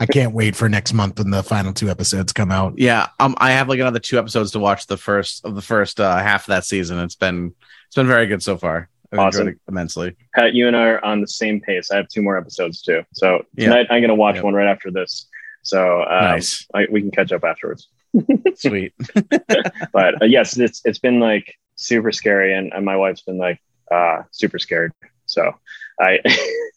[0.00, 2.74] I can't wait for next month when the final two episodes come out.
[2.76, 6.00] Yeah, um, I have like another two episodes to watch the first of the first
[6.00, 6.98] uh, half of that season.
[6.98, 7.54] It's been
[7.94, 8.88] it's been very good so far.
[9.12, 9.42] I've Awesome.
[9.42, 10.16] enjoyed it immensely.
[10.34, 11.92] Pat, you and I are on the same pace.
[11.92, 13.04] I have two more episodes too.
[13.12, 13.68] So Yeah.
[13.68, 14.42] tonight I'm going to watch Yep.
[14.44, 15.28] one right after this.
[15.62, 17.88] So um, nice, I, we can catch up afterwards.
[18.56, 18.94] sweet.
[19.92, 23.60] But uh, yes, it's it's been like super scary, and, and my wife's been like
[23.92, 24.92] uh, super scared.
[25.26, 25.52] So
[26.00, 26.18] I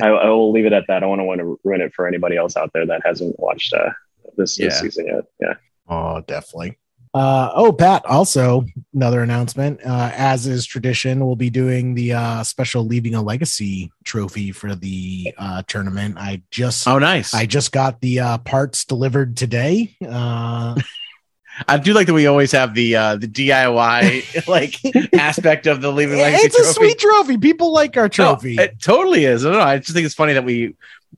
[0.00, 0.96] I, I will leave it at that.
[0.96, 3.90] I don't want to ruin it for anybody else out there that hasn't watched uh,
[4.38, 4.68] this, Yeah.
[4.68, 5.24] this season yet.
[5.38, 5.54] Yeah.
[5.88, 6.78] Oh, definitely.
[7.16, 8.64] Uh, oh, Pat, also
[8.94, 9.80] another announcement.
[9.84, 14.74] Uh, as is tradition, we'll be doing the uh, special Leaving a Legacy trophy for
[14.74, 16.16] the uh, tournament.
[16.18, 17.32] I just Oh, nice.
[17.32, 19.96] I just got the uh, parts delivered today.
[20.06, 20.74] Uh,
[21.66, 24.74] I do like that we always have the uh the DIY like
[25.14, 26.74] aspect of the leaving legacy it's a trophy.
[26.74, 27.38] sweet trophy.
[27.38, 28.56] People like our No, trophy.
[28.56, 29.46] it totally is.
[29.46, 29.64] I don't know.
[29.64, 30.74] I just think it's funny that we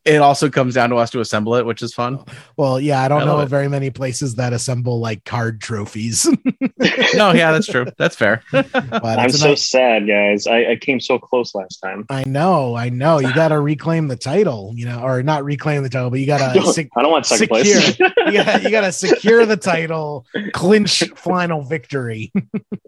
[0.08, 2.24] it also comes down to us to assemble it, which is fun.
[2.56, 3.50] well, yeah, I don't I know of it.
[3.50, 6.26] very many places that assemble like card trophies.
[7.14, 7.86] No, yeah, that's true.
[7.96, 8.42] That's fair.
[8.52, 10.46] but I'm so nice- sad, guys.
[10.46, 12.04] I, I came so close last time.
[12.10, 13.18] I know, I know.
[13.18, 16.26] You got to reclaim the title, you know, or not reclaim the title, but you
[16.26, 17.80] got to sec- I don't want second secure.
[17.80, 17.98] place.
[17.98, 22.30] you got you got to secure the title, clinch final victory.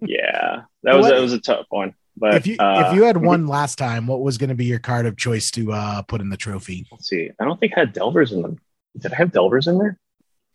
[0.03, 1.95] yeah, that was What- that was a tough one.
[2.21, 4.67] But if you uh, if you had one last time, what was going to be
[4.67, 6.87] your card of choice to uh, put in the trophy?
[6.93, 8.59] let's see, I don't think I had Delvers in them.
[8.99, 9.99] Did I have Delvers in there?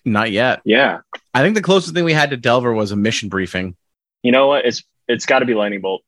[0.05, 0.61] Not yet.
[0.63, 0.99] Yeah.
[1.33, 3.75] I think the closest thing we had to Delver was a mission briefing.
[4.21, 4.65] You know what?
[4.65, 6.03] It's it's got to be Lightning Bolt.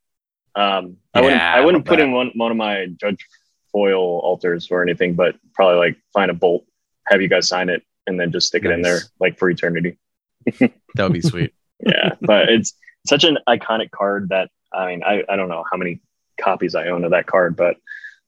[0.55, 2.07] Um, I wouldn't I wouldn't put bet.
[2.07, 3.25] in one one of my Judge
[3.71, 6.65] Foil altars or anything, but probably like find a bolt,
[7.07, 9.97] have you guys sign it, and then just stick it in there like for eternity.
[10.95, 11.53] That would be sweet.
[11.79, 12.73] Yeah, but it's
[13.05, 16.01] such an iconic card that I mean I, I don't know how many
[16.39, 17.77] copies I own of that card, but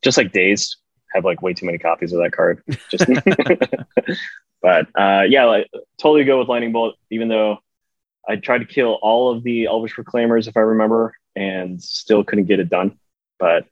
[0.02, 0.78] just like Days
[1.14, 2.62] have like way too many copies of that card.
[2.90, 3.06] Just
[4.62, 7.58] but uh, yeah, like totally go with Lightning Bolt, even though
[8.28, 12.46] I tried to kill all of the Elvish Reclaimers if I remember, and still couldn't
[12.46, 12.98] get it done.
[13.40, 13.66] But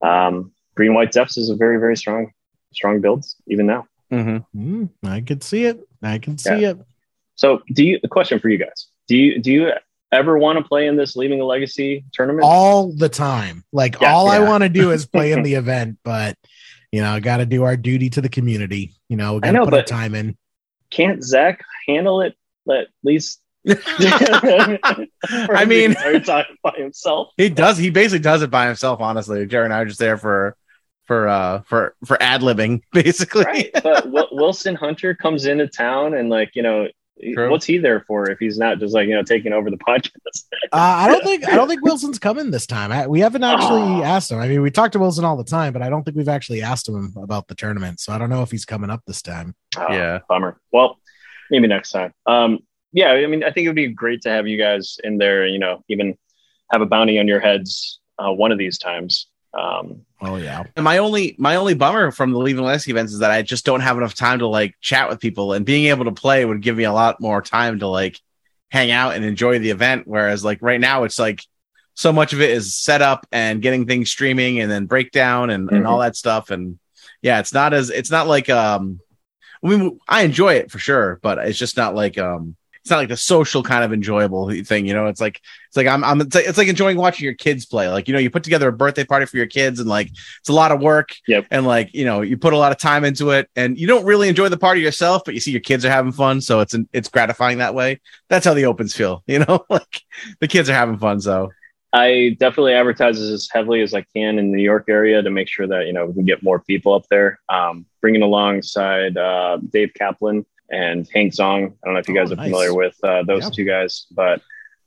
[0.00, 2.32] um, Green White Depths is a very very strong
[2.72, 3.86] strong build even now.
[4.10, 5.80] hmm Mm, I could see it.
[6.02, 6.78] I can see it.
[7.34, 7.98] So do you?
[8.00, 9.72] The question for you guys: Do you do you
[10.12, 12.44] ever want to play in this Leaving a Legacy tournament?
[12.44, 13.64] All the time.
[13.72, 16.36] Like Yeah, all I want to do is play in the event, but
[16.92, 18.94] you know, got to do our duty to the community.
[19.08, 20.36] You know, we got I to know, put our but- time in.
[20.90, 22.34] Can't Zach handle it?
[22.70, 23.40] At least.
[23.68, 25.94] I mean,
[26.62, 27.28] by himself.
[27.36, 27.76] he does.
[27.78, 29.00] He basically does it by himself.
[29.00, 30.56] Honestly, Jerry and I are just there for
[31.06, 33.44] for uh for for ad libbing, basically.
[33.44, 36.88] right but Wil- wilson hunter comes into town and like you know
[37.34, 37.50] True.
[37.50, 40.10] what's he there for if he's not just like you know taking over the podcast
[40.70, 42.92] Uh, I don't think I don't think Wilson's coming this time.
[42.92, 44.02] I, we haven't actually Oh.
[44.02, 44.38] asked him.
[44.38, 46.62] I mean, we talk to Wilson all the time, but I don't think we've actually
[46.62, 48.00] asked him about the tournament.
[48.00, 49.54] So I don't know if he's coming up this time.
[49.76, 50.18] Oh, Yeah.
[50.28, 50.98] bummer well
[51.50, 52.58] maybe next time um
[52.92, 55.46] yeah i mean i think it would be great to have you guys in there
[55.46, 56.14] you know even
[56.70, 60.84] have a bounty on your heads uh, one of these times um Oh yeah, And
[60.84, 63.80] my only my only bummer from the Leaving Legacy events is that I just don't
[63.80, 66.76] have enough time to like chat with people, and being able to play would give
[66.76, 68.20] me a lot more time to like
[68.70, 70.06] hang out and enjoy the event.
[70.06, 71.44] Whereas like right now, it's like
[71.94, 75.70] so much of it is set up and getting things streaming and then breakdown and,
[75.70, 76.50] and all that stuff.
[76.50, 76.78] And
[77.22, 79.00] yeah, it's not as it's not like um
[79.64, 82.56] I mean I enjoy it for sure, but it's just not like um
[82.88, 84.86] it's not like the social kind of enjoyable thing.
[84.86, 87.34] You know, it's like it's like I'm I'm it's like, it's like enjoying watching your
[87.34, 87.86] kids play.
[87.90, 90.48] Like you know, you put together a birthday party for your kids, and like it's
[90.48, 91.14] a lot of work.
[91.26, 91.48] Yep.
[91.50, 94.06] And like you know, you put a lot of time into it, and you don't
[94.06, 96.72] really enjoy the party yourself, but you see your kids are having fun, so it's
[96.72, 98.00] an, it's gratifying that way.
[98.30, 99.22] That's how the opens feel.
[99.28, 100.00] You know, like
[100.40, 101.20] the kids are having fun.
[101.20, 101.50] So
[101.92, 105.48] I definitely advertise as heavily as I can in the New York area to make
[105.48, 107.38] sure that you know we can get more people up there.
[107.50, 111.72] Um, bringing alongside uh, Dave Kaplan and Hank Zong.
[111.72, 112.46] I don't know if you guys Oh, are nice.
[112.46, 113.50] familiar with uh, those Yeah.
[113.50, 114.42] two guys, but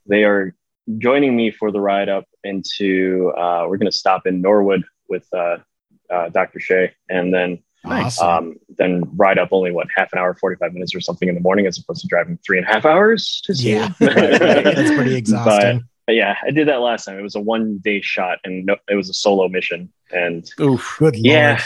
[0.07, 0.55] they are
[0.97, 3.31] joining me for the ride up into.
[3.37, 5.57] Uh, we're going to stop in Norwood with uh,
[6.09, 6.59] uh, Dr.
[6.59, 8.27] Shay, and then Awesome.
[8.27, 11.33] um, then ride up only what half an hour, forty five minutes or something in
[11.35, 13.71] the morning, as opposed to driving three and a half hours to see.
[13.71, 15.83] yeah, that's pretty exhausting.
[16.07, 17.17] But yeah, I did that last time.
[17.17, 20.95] It was a one day shot, and no, it was a solo mission, and oof.
[20.99, 21.25] Good lord.
[21.25, 21.61] yeah,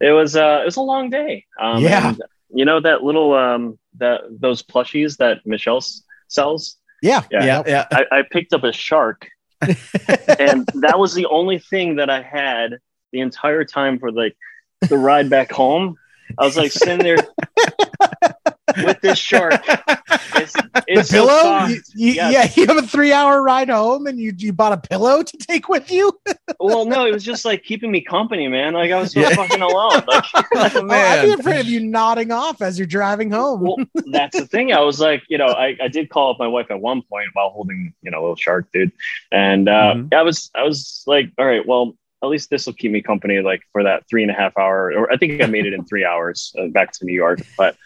[0.00, 1.44] it was uh, it was a long day.
[1.60, 2.14] Um, Yeah.
[2.50, 5.82] And, you know that little um, that those plushies that Michelle
[6.28, 6.76] sells.
[7.02, 7.22] Yeah.
[7.30, 7.44] Yeah.
[7.44, 7.86] Yeah, yeah.
[7.92, 9.28] I, I picked up a shark,
[9.60, 12.78] and that was the only thing that I had
[13.12, 14.36] the entire time for like
[14.80, 15.96] the ride back home.
[16.36, 17.16] I was like sitting there
[18.84, 19.60] with this shark.
[20.34, 21.42] It's, The it's so pillow?
[21.42, 21.70] soft.
[21.70, 22.56] You- you- Yes.
[22.56, 25.36] Yeah, you have a three hour ride home and you, you bought a pillow to
[25.36, 26.12] take with you?
[26.60, 28.72] Well, no, it was just like keeping me company, man.
[28.74, 30.02] Like I was so fucking alone.
[30.08, 33.60] Like, Oh, Oh, I'd be afraid of you nodding off as you're driving home.
[33.60, 33.76] well,
[34.10, 34.72] that's the thing.
[34.72, 37.28] I was like, you know, I, I did call up my wife at one point
[37.34, 38.90] while holding, you know, a little shark dude.
[39.30, 40.14] And uh, Mhm.
[40.14, 43.40] I was, I was like, all right, well, at least this will keep me company
[43.40, 45.84] like for that three and a half hour, or I think I made it in
[45.84, 47.40] three hours uh, back to New York.
[47.56, 47.76] But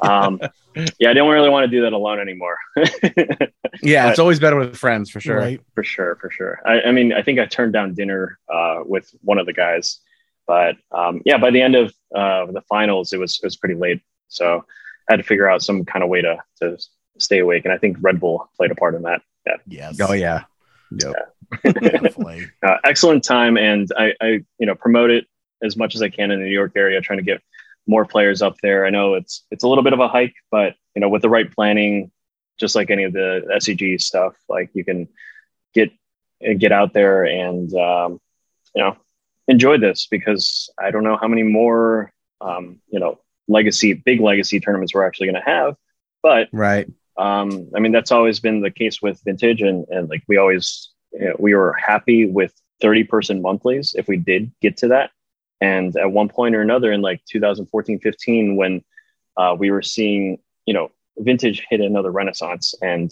[0.00, 0.40] um,
[0.98, 2.56] yeah, I don't really want to do that alone anymore.
[3.82, 5.38] Yeah, it's always better with friends for sure.
[5.38, 5.60] Right.
[5.74, 6.60] for sure, for sure.
[6.64, 9.98] I, I mean, I think I turned down dinner uh, with one of the guys,
[10.46, 13.74] but um, yeah, by the end of uh, the finals, it was it was pretty
[13.74, 14.64] late, so
[15.08, 16.78] I had to figure out some kind of way to to
[17.18, 19.22] stay awake, and I think Red Bull played a part in that.
[19.46, 20.00] Yeah, Yes.
[20.00, 20.44] Oh yeah.
[20.92, 21.14] Yep.
[21.64, 22.46] Definitely.
[22.62, 24.26] uh, excellent time, and I, I
[24.58, 25.26] you know promote it
[25.62, 27.40] as much as I can in the New York area, trying to get
[27.86, 28.86] more players up there.
[28.86, 31.28] I know it's it's a little bit of a hike, but you know with the
[31.28, 32.10] right planning,
[32.58, 35.08] just like any of the SEG stuff, like you can
[35.74, 35.90] get
[36.58, 38.20] get out there and um,
[38.74, 38.96] you know
[39.48, 44.60] enjoy this because I don't know how many more um, you know legacy big legacy
[44.60, 45.76] tournaments we're actually going to have,
[46.22, 46.88] but Right.
[47.16, 50.90] um, I mean, that's always been the case with vintage, and and like we always
[51.12, 55.10] you know, we were happy with thirty person monthlies if we did get to that.
[55.62, 58.82] And at one point or another in like 2014, 15, when
[59.36, 63.10] uh, we were seeing you know vintage hit another renaissance, and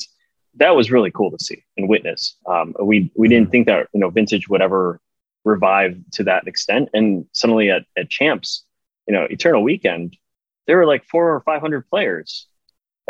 [0.56, 2.36] that was really cool to see and witness.
[2.46, 5.00] Um, we we didn't think that you know vintage would ever
[5.44, 8.64] revive to that extent, and suddenly at at champs,
[9.06, 10.16] you know, Eternal Weekend,
[10.66, 12.48] there were like four or five hundred players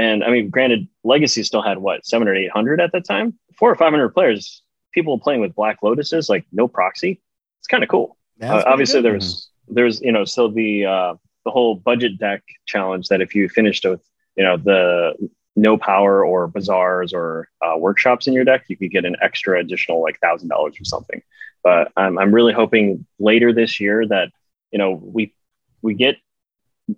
[0.01, 3.38] and I mean, granted, Legacy still had what seven or eight hundred at that time.
[3.59, 4.62] Four or five hundred players,
[4.93, 7.20] people playing with Black Lotuses, like no proxy.
[7.59, 8.16] It's kind of cool.
[8.41, 9.12] Uh, obviously, good.
[9.12, 11.14] there's there's you know still the uh,
[11.45, 14.03] the whole budget deck challenge that if you finished with
[14.36, 15.14] you know the
[15.57, 19.59] no power or bazaars or uh, workshops in your deck, you could get an extra
[19.59, 21.22] additional like thousand dollars or something.
[21.62, 24.30] But I'm I'm really hoping later this year that
[24.70, 25.34] you know we
[25.82, 26.16] we get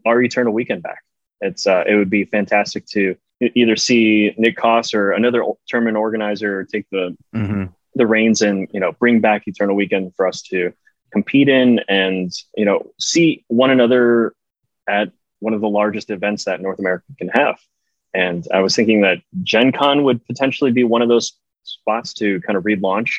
[0.06, 1.02] our Eternal Weekend back.
[1.40, 6.64] It's uh, it would be fantastic to either see Nick Koss or another tournament organizer
[6.64, 7.64] take the hmm
[7.94, 10.72] the reins and you know bring back Eternal Weekend for us to
[11.12, 14.34] compete in and you know see one another
[14.88, 15.10] at
[15.40, 17.58] one of the largest events that North America can have.
[18.14, 21.32] And I was thinking that Gen Con would potentially be one of those
[21.64, 23.10] spots to kind of relaunch,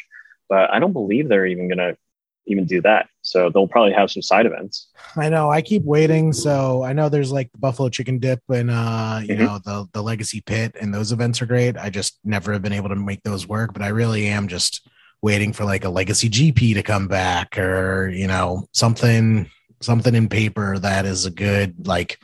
[0.50, 1.98] but I don't believe they're even going to
[2.46, 3.08] even do that.
[3.22, 4.90] So they'll probably have some side events.
[5.16, 5.50] I know.
[5.50, 6.34] I keep waiting.
[6.34, 9.40] So I know there's like the Buffalo Chicken Dip and uh, you Mhm.
[9.40, 11.78] know, the the Legacy Pit, and those events are great.
[11.78, 14.86] I just never have been able to make those work, but I really am just
[15.24, 19.50] waiting for like a Legacy GP to come back or you know something
[19.82, 22.20] something in paper that is a good like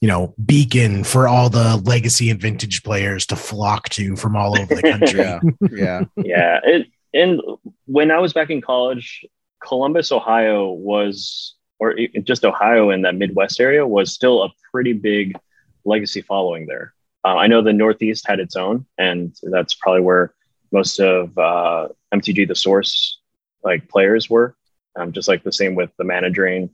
[0.00, 4.58] you know beacon for all the legacy and vintage players to flock to from all
[4.58, 5.20] over the country.
[5.20, 5.40] Yeah.
[5.70, 6.00] Yeah.
[6.16, 7.40] yeah it, and
[7.86, 9.24] when i was back in college
[9.62, 15.36] columbus ohio was or just ohio in that midwest area was still a pretty big
[15.84, 16.92] legacy following there
[17.24, 20.34] uh, i know the northeast had its own and that's probably where
[20.72, 23.18] most of uh, mtg the source
[23.64, 24.54] like players were.
[24.96, 26.70] Um, just like the same with the managing,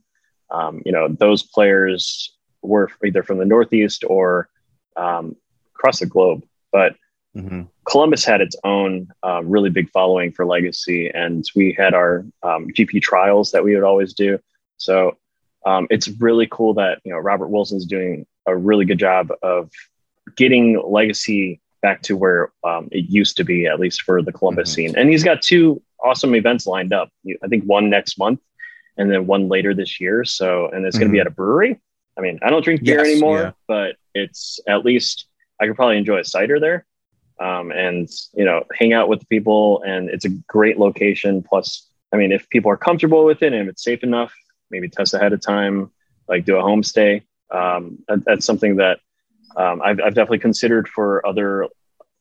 [0.49, 4.49] um, you know those players were either from the northeast or
[4.95, 5.35] um,
[5.75, 6.43] across the globe.
[6.71, 6.95] But
[7.33, 12.25] hmm Columbus had its own uh, really big following for Legacy, and we had our
[12.41, 14.39] um, GP trials that we would always do.
[14.77, 15.17] So
[15.67, 19.69] um, it's really cool that you know Robert Wilson's doing a really good job of
[20.35, 24.71] getting legacy back to where um, it used to be, at least for the Columbus
[24.71, 24.73] Mhm.
[24.73, 24.97] scene.
[24.97, 27.09] And he's got two awesome events lined up.
[27.43, 28.39] I think one next month
[28.97, 30.23] and then one later this year.
[30.23, 31.79] So, and it's going to be at a brewery.
[32.17, 33.51] I mean, I don't drink beer Yes, anymore, yeah.
[33.67, 35.27] but it's at least
[35.59, 36.85] I could probably enjoy a cider there.
[37.39, 41.43] Um, and you know, hang out with the people, and it's a great location.
[41.43, 44.33] Plus, I mean, if people are comfortable with it and if it's safe enough,
[44.71, 45.91] maybe test ahead of time,
[46.29, 47.23] like do a homestay.
[47.51, 48.99] Um, that, that's something that
[49.55, 51.67] um, I've, I've definitely considered for other,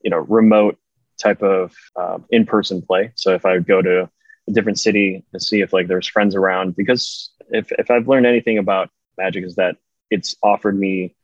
[0.02, 0.78] you know, remote
[1.18, 3.12] type of uh, in-person play.
[3.14, 4.10] So if I would go to
[4.48, 8.26] a different city to see if like there's friends around, because if if I've learned
[8.26, 9.76] anything about Magic is that
[10.10, 11.14] it's offered me,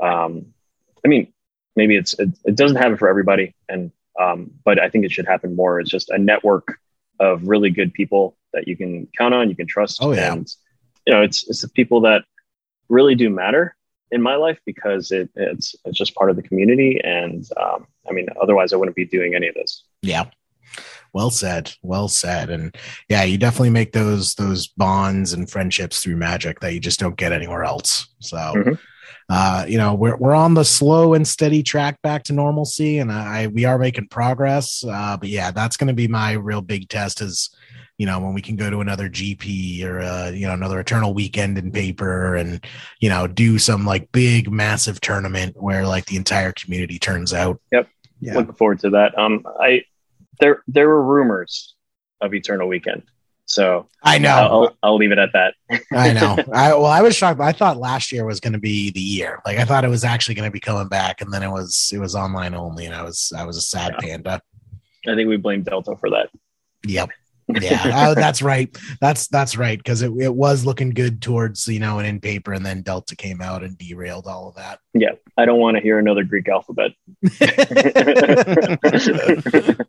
[0.00, 0.46] um,
[1.04, 1.32] I mean,
[1.76, 3.90] maybe it's it, it doesn't happen for everybody, and
[4.20, 5.80] um, but I think it should happen more.
[5.80, 6.78] It's just a network
[7.18, 10.32] of really good people that you can count on, you can trust, Oh, yeah.
[10.32, 10.48] and
[11.06, 12.24] you know, it's it's the people that
[12.88, 13.74] really do matter
[14.12, 18.12] in my life because it, it's it's just part of the community, and um, I
[18.12, 19.84] mean, otherwise I wouldn't be doing any of this.
[20.02, 20.26] Yeah.
[21.12, 21.72] Well said.
[21.82, 22.50] Well said.
[22.50, 22.76] And
[23.08, 27.16] yeah, you definitely make those those bonds and friendships through magic that you just don't
[27.16, 28.06] get anywhere else.
[28.20, 28.78] So Mhm.
[29.28, 33.10] uh, you know, we're we're on the slow and steady track back to normalcy and
[33.10, 34.84] I we are making progress.
[34.86, 37.50] Uh, but yeah, that's gonna be my real big test is
[37.98, 41.12] you know, when we can go to another GP or uh, you know, another eternal
[41.14, 42.64] weekend in paper and
[43.00, 47.60] you know, do some like big massive tournament where like the entire community turns out.
[47.70, 48.34] Yeah.
[48.34, 49.16] Looking forward to that.
[49.18, 49.84] Um, I
[50.40, 51.74] there there were rumors
[52.20, 53.02] of Eternal Weekend,
[53.46, 54.28] so I know.
[54.28, 55.54] I'll, I'll leave it at that.
[55.92, 56.36] I know.
[56.52, 57.40] I well, I was shocked.
[57.40, 59.40] I thought last year was going to be the year.
[59.46, 61.90] Like I thought it was actually going to be coming back, and then it was
[61.94, 64.08] it was online only, and I was I was a sad Yeah.
[64.08, 64.42] panda.
[65.08, 66.28] I think we blame Delta for that.
[66.86, 67.08] Yep.
[67.60, 68.76] Yeah, that's right.
[69.00, 72.52] That's that's right because it, it was looking good towards you know and in paper,
[72.52, 74.80] and then Delta came out and derailed all of that.
[74.94, 76.92] Yeah, I don't want to hear another Greek alphabet.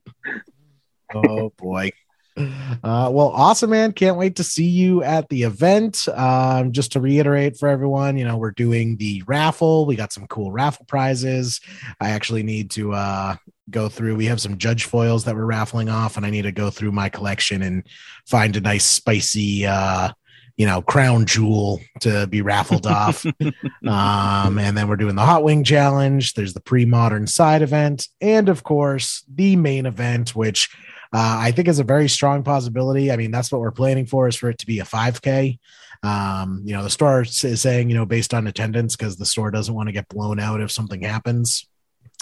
[1.14, 1.92] oh boy.
[2.38, 3.92] Uh, well, awesome, man.
[3.92, 6.08] Can't wait to see you at the event.
[6.14, 9.86] Um, just to reiterate for everyone, you know, we're doing the raffle.
[9.86, 11.60] We got some cool raffle prizes.
[12.00, 13.36] I actually need to uh,
[13.72, 14.16] go through.
[14.16, 16.92] We have some judge foils that we're raffling off, and I need to go through
[16.92, 17.84] my collection and
[18.28, 20.12] find a nice, spicy, uh,
[20.58, 23.26] you know, crown jewel to be raffled off.
[23.88, 26.34] um, and then we're doing the hot wing challenge.
[26.34, 30.70] There's the pre modern side event, and of course, the main event, which
[31.14, 33.12] uh, I think is a very strong possibility.
[33.12, 35.60] I mean, that's what we're planning for is for it to be a 5K.
[36.04, 39.52] Um, you know, the store is saying, you know, based on attendance, because the store
[39.52, 41.68] doesn't want to get blown out if something happens.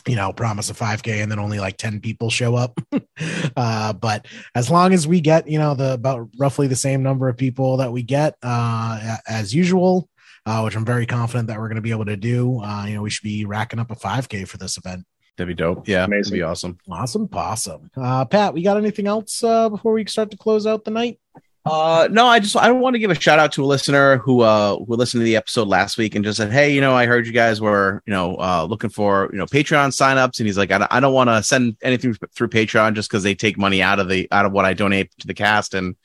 [0.07, 2.79] You know, promise a 5K and then only like 10 people show up.
[3.55, 4.25] uh, but
[4.55, 7.77] as long as we get, you know, the about roughly the same number of people
[7.77, 10.09] that we get uh, as usual,
[10.45, 12.95] uh, which I'm very confident that we're going to be able to do, uh, you
[12.95, 15.05] know, we should be racking up a 5K for this event.
[15.37, 15.87] That'd be dope.
[15.87, 16.03] Yeah.
[16.03, 16.31] Amazing.
[16.31, 16.77] That'd be awesome.
[16.89, 17.89] Awesome, possum.
[17.95, 21.19] Uh, Pat, we got anything else uh, before we start to close out the night?
[21.65, 24.41] Uh, no, I just I want to give a shout out to a listener who
[24.41, 27.05] uh who listened to the episode last week and just said, hey, you know, I
[27.05, 30.57] heard you guys were you know uh looking for you know Patreon signups, and he's
[30.57, 33.57] like, I don't, I don't want to send anything through Patreon just because they take
[33.57, 35.95] money out of the out of what I donate to the cast, and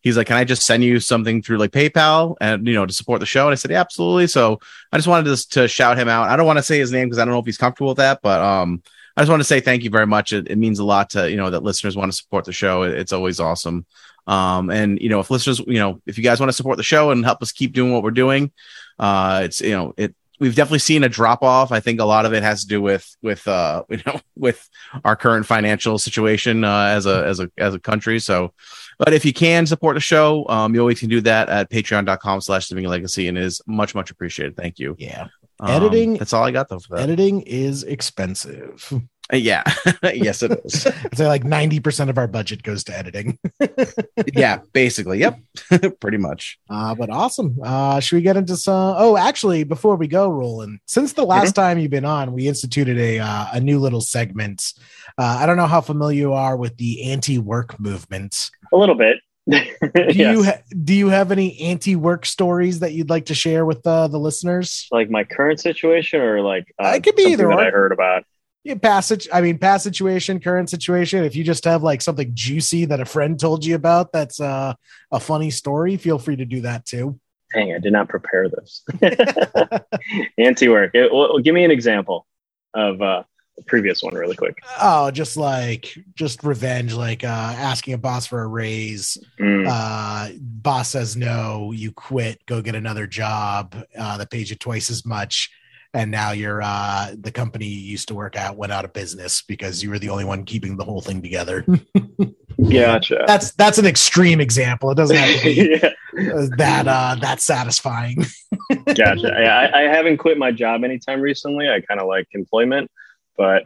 [0.00, 2.92] he's like, can I just send you something through like PayPal and you know to
[2.94, 3.46] support the show?
[3.46, 4.26] And I said, yeah, absolutely.
[4.28, 4.60] So
[4.92, 6.30] I just wanted to to shout him out.
[6.30, 7.98] I don't want to say his name because I don't know if he's comfortable with
[7.98, 8.82] that, but um.
[9.14, 10.32] I just want to say thank you very much.
[10.32, 12.84] It, it means a lot to you know that listeners want to support the show.
[12.84, 13.84] It- it's always awesome.
[14.26, 16.82] Um, and you know, if listeners, you know, if you guys want to support the
[16.82, 18.52] show and help us keep doing what we're doing,
[18.98, 21.70] uh, it's you know, it we've definitely seen a drop off.
[21.70, 24.68] I think a lot of it has to do with with uh, you know, with
[25.04, 28.18] our current financial situation uh, as a as a as a country.
[28.18, 28.52] So,
[28.98, 32.70] but if you can support the show, um, you always can do that at Patreon.com/slash
[32.70, 34.56] Leaving Legacy, and it is much much appreciated.
[34.56, 34.96] Thank you.
[34.98, 35.28] Yeah.
[35.60, 37.02] Um, Editing- That's all I got though for that.
[37.02, 38.92] Editing is expensive.
[39.32, 39.62] Uh, yeah,
[40.14, 40.86] yes, it is.
[40.86, 43.38] I'd say like 90% of our budget goes to editing.
[44.34, 45.18] yeah, basically.
[45.18, 45.40] Yep,
[46.00, 46.58] pretty much.
[46.68, 47.56] Uh, but awesome.
[47.62, 48.94] Uh, should we get into some?
[48.98, 52.98] Oh, actually, before we go, Roland, since the last time you've been on, we instituted
[52.98, 54.72] a uh, a new little segment.
[55.18, 58.50] Uh, I don't know how familiar you are with the anti-work movement.
[58.72, 59.18] A little bit.
[59.48, 59.58] Do
[59.94, 60.16] yes.
[60.16, 64.06] you ha- do you have any anti-work stories that you'd like to share with uh,
[64.06, 64.86] the listeners?
[64.92, 67.60] like my current situation or like uh, It could be something either that or.
[67.60, 68.24] I heard about.
[68.64, 71.24] Yeah, sit- I mean, past situation, current situation.
[71.24, 74.74] If you just have like something juicy that a friend told you about, that's uh,
[75.10, 75.96] a funny story.
[75.96, 77.18] Feel free to do that too.
[77.52, 78.84] Dang, I did not prepare this.
[80.38, 80.92] Anti work.
[80.94, 82.26] Well, give me an example
[82.72, 83.24] of uh,
[83.56, 84.56] the previous one, really quick.
[84.80, 89.18] Oh, just like just revenge, like uh, asking a boss for a raise.
[89.40, 94.56] Mm, Uh, boss says no, you quit, go get another job uh, that pays you
[94.56, 95.50] twice as much.
[95.94, 99.42] And now you're uh, the company you used to work at went out of business
[99.42, 101.66] because you were the only one keeping the whole thing together.
[102.70, 103.24] Gotcha.
[103.26, 104.90] that's that's an extreme example.
[104.90, 105.80] It doesn't have to be
[106.14, 108.24] yeah, that uh, that satisfying.
[108.84, 109.36] gotcha.
[109.40, 111.68] Yeah, I, I haven't quit my job anytime recently.
[111.68, 112.90] I kind of like employment,
[113.36, 113.64] but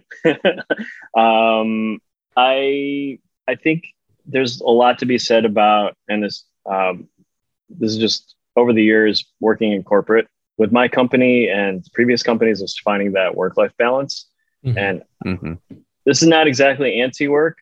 [1.18, 2.00] um,
[2.36, 3.18] I
[3.48, 3.86] I think
[4.24, 7.08] there's a lot to be said about, and this um,
[7.68, 10.28] this is just over the years working in corporate
[10.58, 14.28] with my company and previous companies is finding that work life balance.
[14.64, 14.76] Mhm.
[14.76, 15.58] And Mhm.
[16.04, 17.58] this is not exactly anti work,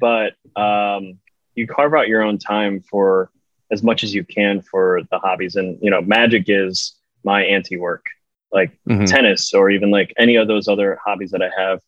[0.00, 1.18] but um,
[1.54, 3.30] you carve out your own time for
[3.70, 5.56] as much as you can for the hobbies.
[5.56, 6.94] And, you know, magic is
[7.24, 8.06] my anti work,
[8.52, 9.06] like Mhm.
[9.06, 11.80] tennis or even like any of those other hobbies that I have.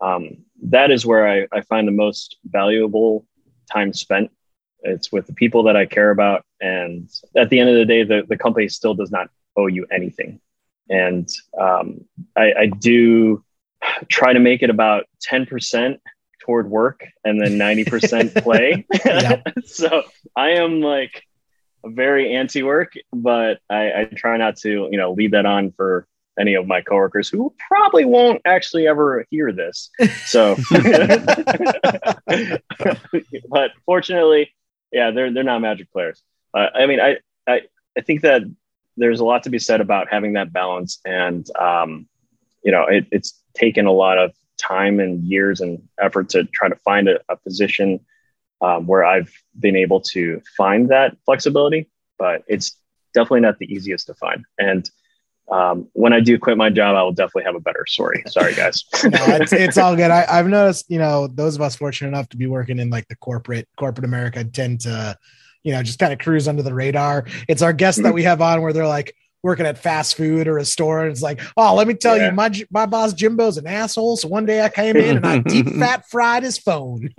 [0.00, 3.26] Um, that is where I, I find the most valuable
[3.72, 4.30] time spent.
[4.82, 6.44] It's with the people that I care about.
[6.60, 9.86] And at the end of the day, the, the company still does not owe you
[9.90, 10.40] anything.
[10.88, 11.28] And
[11.58, 12.04] um,
[12.36, 13.44] I, I do
[14.08, 15.98] try to make it about 10%
[16.40, 18.86] toward work and then 90% play.
[19.66, 20.02] So
[20.36, 21.22] I am like
[21.84, 26.06] very anti work, but I, I try not to, you know, lead that on for
[26.38, 29.90] any of my coworkers who probably won't actually ever hear this.
[30.26, 30.56] So,
[33.48, 34.54] but fortunately,
[34.92, 36.22] yeah, they're, they're not magic players.
[36.52, 37.62] Uh, I mean, I, I,
[37.96, 38.42] I think that
[38.96, 42.06] there's a lot to be said about having that balance and, um,
[42.62, 46.68] you know, it, it's taken a lot of time and years and effort to try
[46.68, 48.00] to find a, a position
[48.60, 52.76] um, where I've been able to find that flexibility, but it's
[53.12, 54.44] definitely not the easiest to find.
[54.58, 54.88] And
[55.50, 58.22] um, when I do quit my job, I will definitely have a better story.
[58.26, 58.84] Sorry, guys.
[59.04, 60.10] no, it's, it's all good.
[60.10, 63.06] I, I've noticed, you know, those of us fortunate enough to be working in like
[63.08, 65.18] the corporate corporate America tend to,
[65.64, 67.24] you know, just kind of cruise under the radar.
[67.48, 70.56] It's our guests that we have on where they're like working at fast food or
[70.58, 72.26] a store, and it's like, oh, let me tell Yeah.
[72.30, 74.16] you, my my boss Jimbo's an asshole.
[74.16, 77.10] So one day I came in and I deep fat fried his phone.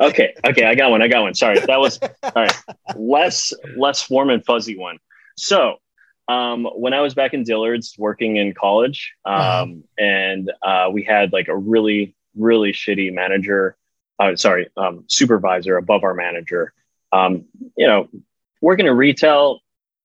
[0.00, 1.02] Okay, okay, I got one.
[1.02, 1.34] I got one.
[1.34, 2.56] Sorry, that was all right.
[2.96, 4.98] Less less warm and fuzzy one.
[5.36, 5.76] So,
[6.28, 9.66] um, when I was back in Dillard's working in college, um, Uh-huh.
[9.98, 13.76] and uh, we had like a really really shitty manager,
[14.18, 16.72] uh, sorry, um, supervisor above our manager.
[17.12, 17.46] Um,
[17.76, 18.08] you know,
[18.60, 19.60] working in retail,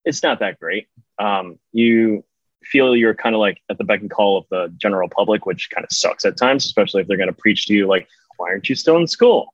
[0.06, 0.88] it's not that great.
[1.20, 2.24] Um, you
[2.64, 5.70] feel you're kind of like at the beck and call of the general public, which
[5.70, 8.49] kind of sucks at times, especially if they're going to preach to you like, "Why
[8.49, 9.54] aren't you still in school?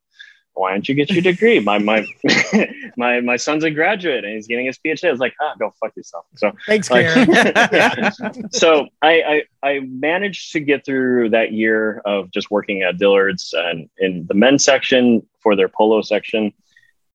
[0.53, 2.05] Why don't you get your degree?" my my
[2.97, 5.07] my my son's a graduate and he's getting his PhD.
[5.07, 7.29] I was like, "Ah, go fuck yourself." So Thanks, like- Karen.
[7.71, 8.09] Yeah.
[8.51, 13.53] so I, I I managed to get through that year of just working at Dillard's
[13.57, 16.53] and in the men's section for their polo section,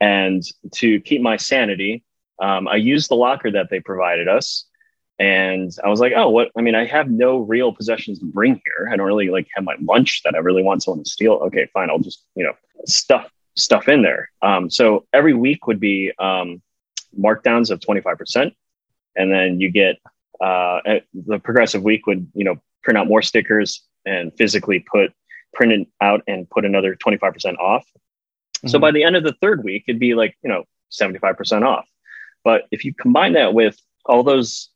[0.00, 0.42] and
[0.72, 2.04] to keep my sanity,
[2.40, 4.66] um, I used the locker that they provided us.
[5.18, 6.50] And I was like, oh, what?
[6.58, 8.90] I mean, I have no real possessions to bring here.
[8.90, 11.34] I don't really like have my lunch that I really want someone to steal.
[11.34, 11.88] Okay, fine.
[11.88, 14.30] I'll just, you know, stuff stuff in there.
[14.42, 16.60] Um, so every week would be um,
[17.16, 18.52] markdowns of 25%.
[19.16, 19.96] And then you get
[20.40, 20.80] uh,
[21.14, 25.12] the progressive week would, you know, print out more stickers and physically put
[25.54, 27.86] print it out and put another 25% off.
[28.66, 28.80] So Mhm.
[28.80, 31.86] by the end of the third week, it'd be like, you know, 75% off.
[32.44, 34.70] But if you combine that with all those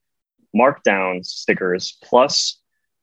[0.57, 2.61] markdown stickers, plus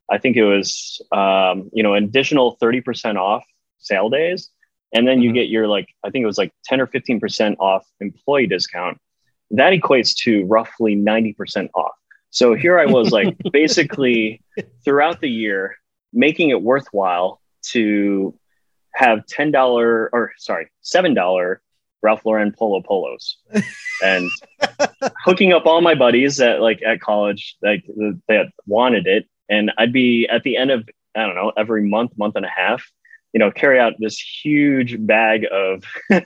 [0.10, 3.44] I think it was, um, you know, an additional 30% off
[3.80, 4.50] sale days.
[4.94, 5.34] And then you Mhm.
[5.34, 9.00] get your like, I think it was like 10 or 15% off employee discount.
[9.52, 11.96] That equates to roughly 90% off.
[12.30, 14.42] So here I was like basically
[14.84, 15.78] throughout the year
[16.14, 18.34] making it worthwhile to
[18.96, 21.58] have $10 or sorry, $7
[22.02, 23.38] Ralph Lauren polo polos.
[24.04, 24.30] And
[25.26, 27.84] hooking up all my buddies at like at college like
[28.28, 29.28] that wanted it.
[29.50, 32.50] And I'd be at the end of I don't know every month month and a
[32.50, 32.84] half
[33.36, 35.84] you know carry out this huge bag of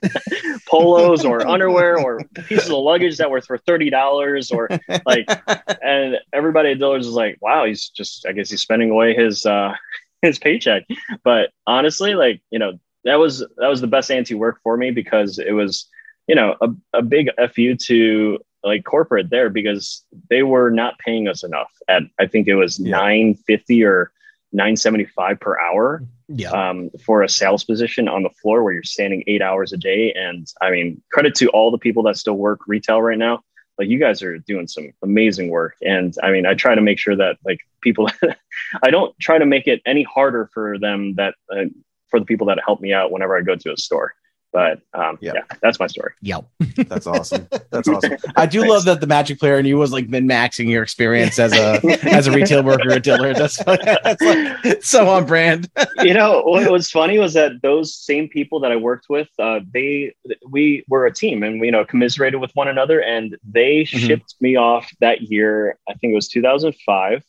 [0.68, 4.70] polos or underwear or pieces of luggage that were for $30 or
[5.08, 5.28] like
[5.82, 9.44] and everybody at Dillard's is like wow he's just I guess he's spending away his
[9.44, 9.74] uh
[10.22, 10.84] his paycheck
[11.24, 14.92] but honestly like you know that was that was the best anti work for me
[14.92, 15.88] because it was
[16.28, 21.28] you know a, a big fu to like corporate there because they were not paying
[21.28, 22.98] us enough at i think it was Yeah.
[22.98, 24.12] 950 or
[24.52, 26.50] 975 per hour yeah.
[26.52, 30.14] um, for a sales position on the floor where you're standing eight hours a day
[30.14, 33.42] and i mean credit to all the people that still work retail right now
[33.80, 35.76] like you guys are doing some amazing work.
[35.82, 38.10] And i mean i try to make sure that like people
[38.84, 41.66] i don't try to make it any harder for them that uh,
[42.10, 44.14] for the people that help me out whenever i go to a store
[44.52, 45.36] But um, Yep.
[45.36, 46.14] yeah, that's my story.
[46.24, 46.44] Yep.
[46.88, 47.48] That's awesome.
[47.70, 48.18] That's awesome.
[48.36, 51.38] I do love that the Magic player and you was like min maxing your experience
[51.38, 51.80] as a
[52.12, 53.34] as a retail worker at Diller.
[53.36, 55.70] That's, that's like so on brand.
[56.02, 59.60] you know what was funny was that those same people that I worked with, uh,
[59.72, 60.16] they
[60.48, 64.34] we were a team and we you know commiserated with one another, and they shipped
[64.42, 65.78] me off that year.
[65.88, 67.24] I think it was 2005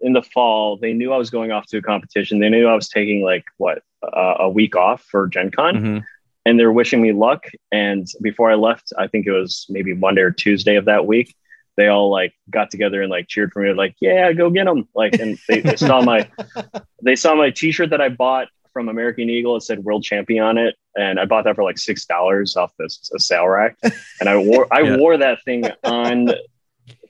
[0.00, 0.78] in the fall.
[0.78, 2.40] They knew I was going off to a competition.
[2.40, 6.04] They knew I was taking like what uh, a week off for Gen Con, Mhm.
[6.46, 7.44] And they're wishing me luck.
[7.72, 11.34] And before I left, I think it was maybe Monday or Tuesday of that week.
[11.76, 14.88] They all like got together and like cheered for me, like, "Yeah, go get them!"
[14.94, 16.28] Like, and they, they saw my
[17.02, 19.56] they saw my T-shirt that I bought from American Eagle.
[19.56, 22.72] It said "World Champion" on it, and I bought that for like six dollars off
[22.78, 23.76] this a sale rack.
[24.20, 24.96] And I wore I Yeah.
[24.98, 26.26] wore that thing on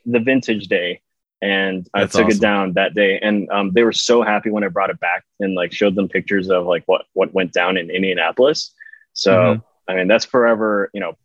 [0.06, 1.00] the vintage day,
[1.42, 2.36] and I That's took awesome.
[2.36, 3.18] it down that day.
[3.20, 6.08] And um, they were so happy when I brought it back and like showed them
[6.08, 8.72] pictures of like what what went down in Indianapolis.
[9.20, 9.62] So Mhm.
[9.88, 11.16] I mean, that's forever, you know,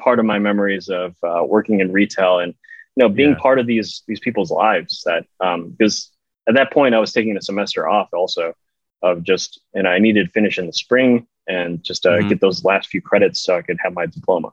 [0.00, 2.54] part of my memories of uh, working in retail and
[2.96, 3.38] you know being Yeah.
[3.40, 5.02] part of these these people's lives.
[5.06, 6.10] That um, because
[6.48, 8.54] at that point I was taking a semester off also
[9.02, 12.28] of just and I needed to finish in the spring and just uh, Mhm.
[12.28, 14.50] get those last few credits so I could have my diploma.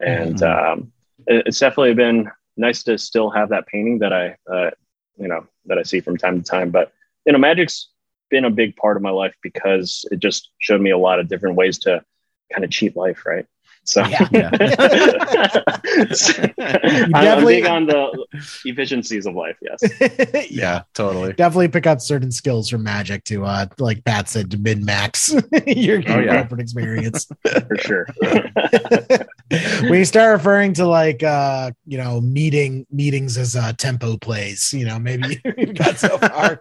[0.00, 0.42] And Mhm.
[0.42, 0.92] um,
[1.26, 4.70] it- it's definitely been nice to still have that painting that I uh,
[5.18, 6.70] you know that I see from time to time.
[6.70, 6.92] But
[7.26, 7.90] you know, Magic's
[8.30, 11.28] been a big part of my life because it just showed me a lot of
[11.28, 12.02] different ways to
[12.54, 13.46] kind of cheat life, right?
[13.84, 14.28] So Yeah.
[14.32, 14.50] Yeah.
[16.58, 18.26] I'm, I'm definitely- big on the
[18.64, 19.56] efficiencies of life.
[19.60, 19.82] Yes.
[20.50, 21.32] Yeah, totally.
[21.32, 25.34] Definitely pick up certain skills from Magic to, uh, like Pat said, to min max
[25.66, 26.38] your Oh, yeah.
[26.42, 27.26] corporate experience.
[27.68, 28.06] for sure.
[29.90, 34.84] we start referring to like, uh, you know, meeting meetings as uh, tempo plays, you
[34.84, 36.58] know, maybe you've got so far.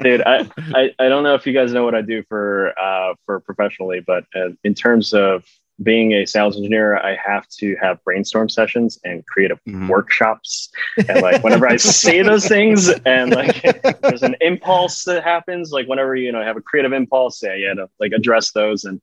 [0.00, 3.14] Dude, I, I, I don't know if you guys know what I do for uh,
[3.26, 5.44] for professionally, but uh, in terms of
[5.82, 9.88] being a sales engineer, I have to have brainstorm sessions and creative Mhm.
[9.88, 10.70] workshops.
[11.08, 13.62] And like whenever I say those things, and like
[14.02, 17.74] there's an impulse that happens, like whenever you know have a creative impulse, yeah, yeah,
[17.74, 18.84] to like address those.
[18.84, 19.00] And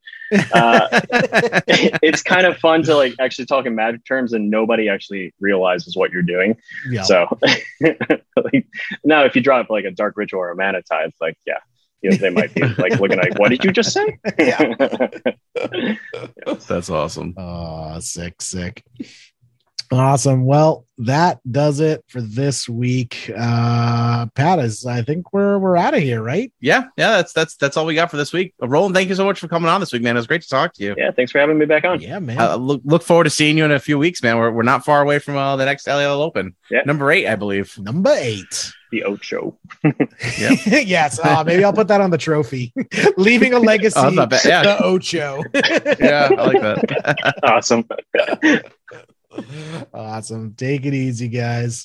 [0.54, 0.88] uh,
[2.04, 5.96] it's kind of fun to like actually talk in magic terms, and nobody actually realizes
[5.96, 6.58] what you're doing.
[6.90, 7.04] Yeah.
[7.04, 7.40] So
[7.82, 8.68] like,
[9.04, 11.60] now, if you drop like a dark ritual or a mana tithe, like yeah,
[12.06, 14.20] you know, they might be like looking like, what did you just say?
[14.38, 14.76] Yeah.
[16.68, 17.34] That's awesome.
[17.36, 18.84] Oh, sick, sick.
[19.92, 20.46] Awesome.
[20.46, 23.30] Well, that does it for this week.
[23.38, 26.52] Uh Pat is I think we're we're out of here, right?
[26.62, 28.54] Yeah, yeah, that's that's that's all we got for this week.
[28.62, 30.16] Uh, Roland, thank you so much for coming on this week, man.
[30.16, 30.96] It was great to talk to you.
[30.98, 32.00] yeah, thanks for having me back on.
[32.00, 32.40] Yeah, man.
[32.40, 34.38] Uh, look look forward to seeing you in a few weeks, man.
[34.38, 36.56] We're we're not far away from uh, the next LAL Open.
[36.72, 36.82] Yeah.
[36.86, 37.78] Number eight, I believe.
[37.78, 38.72] Number eight.
[38.92, 39.58] The Ocho.
[39.82, 39.92] Show.
[40.70, 41.20] yes.
[41.20, 42.72] Uh, maybe I'll put that on the trophy.
[43.18, 44.00] Leaving a legacy.
[44.00, 44.50] Oh, that's not.
[44.50, 44.64] Yeah.
[44.64, 45.44] The Ocho.
[46.00, 47.36] Yeah, I like that.
[47.44, 47.86] Awesome
[49.94, 50.54] awesome.
[50.56, 51.84] Take it easy, guys.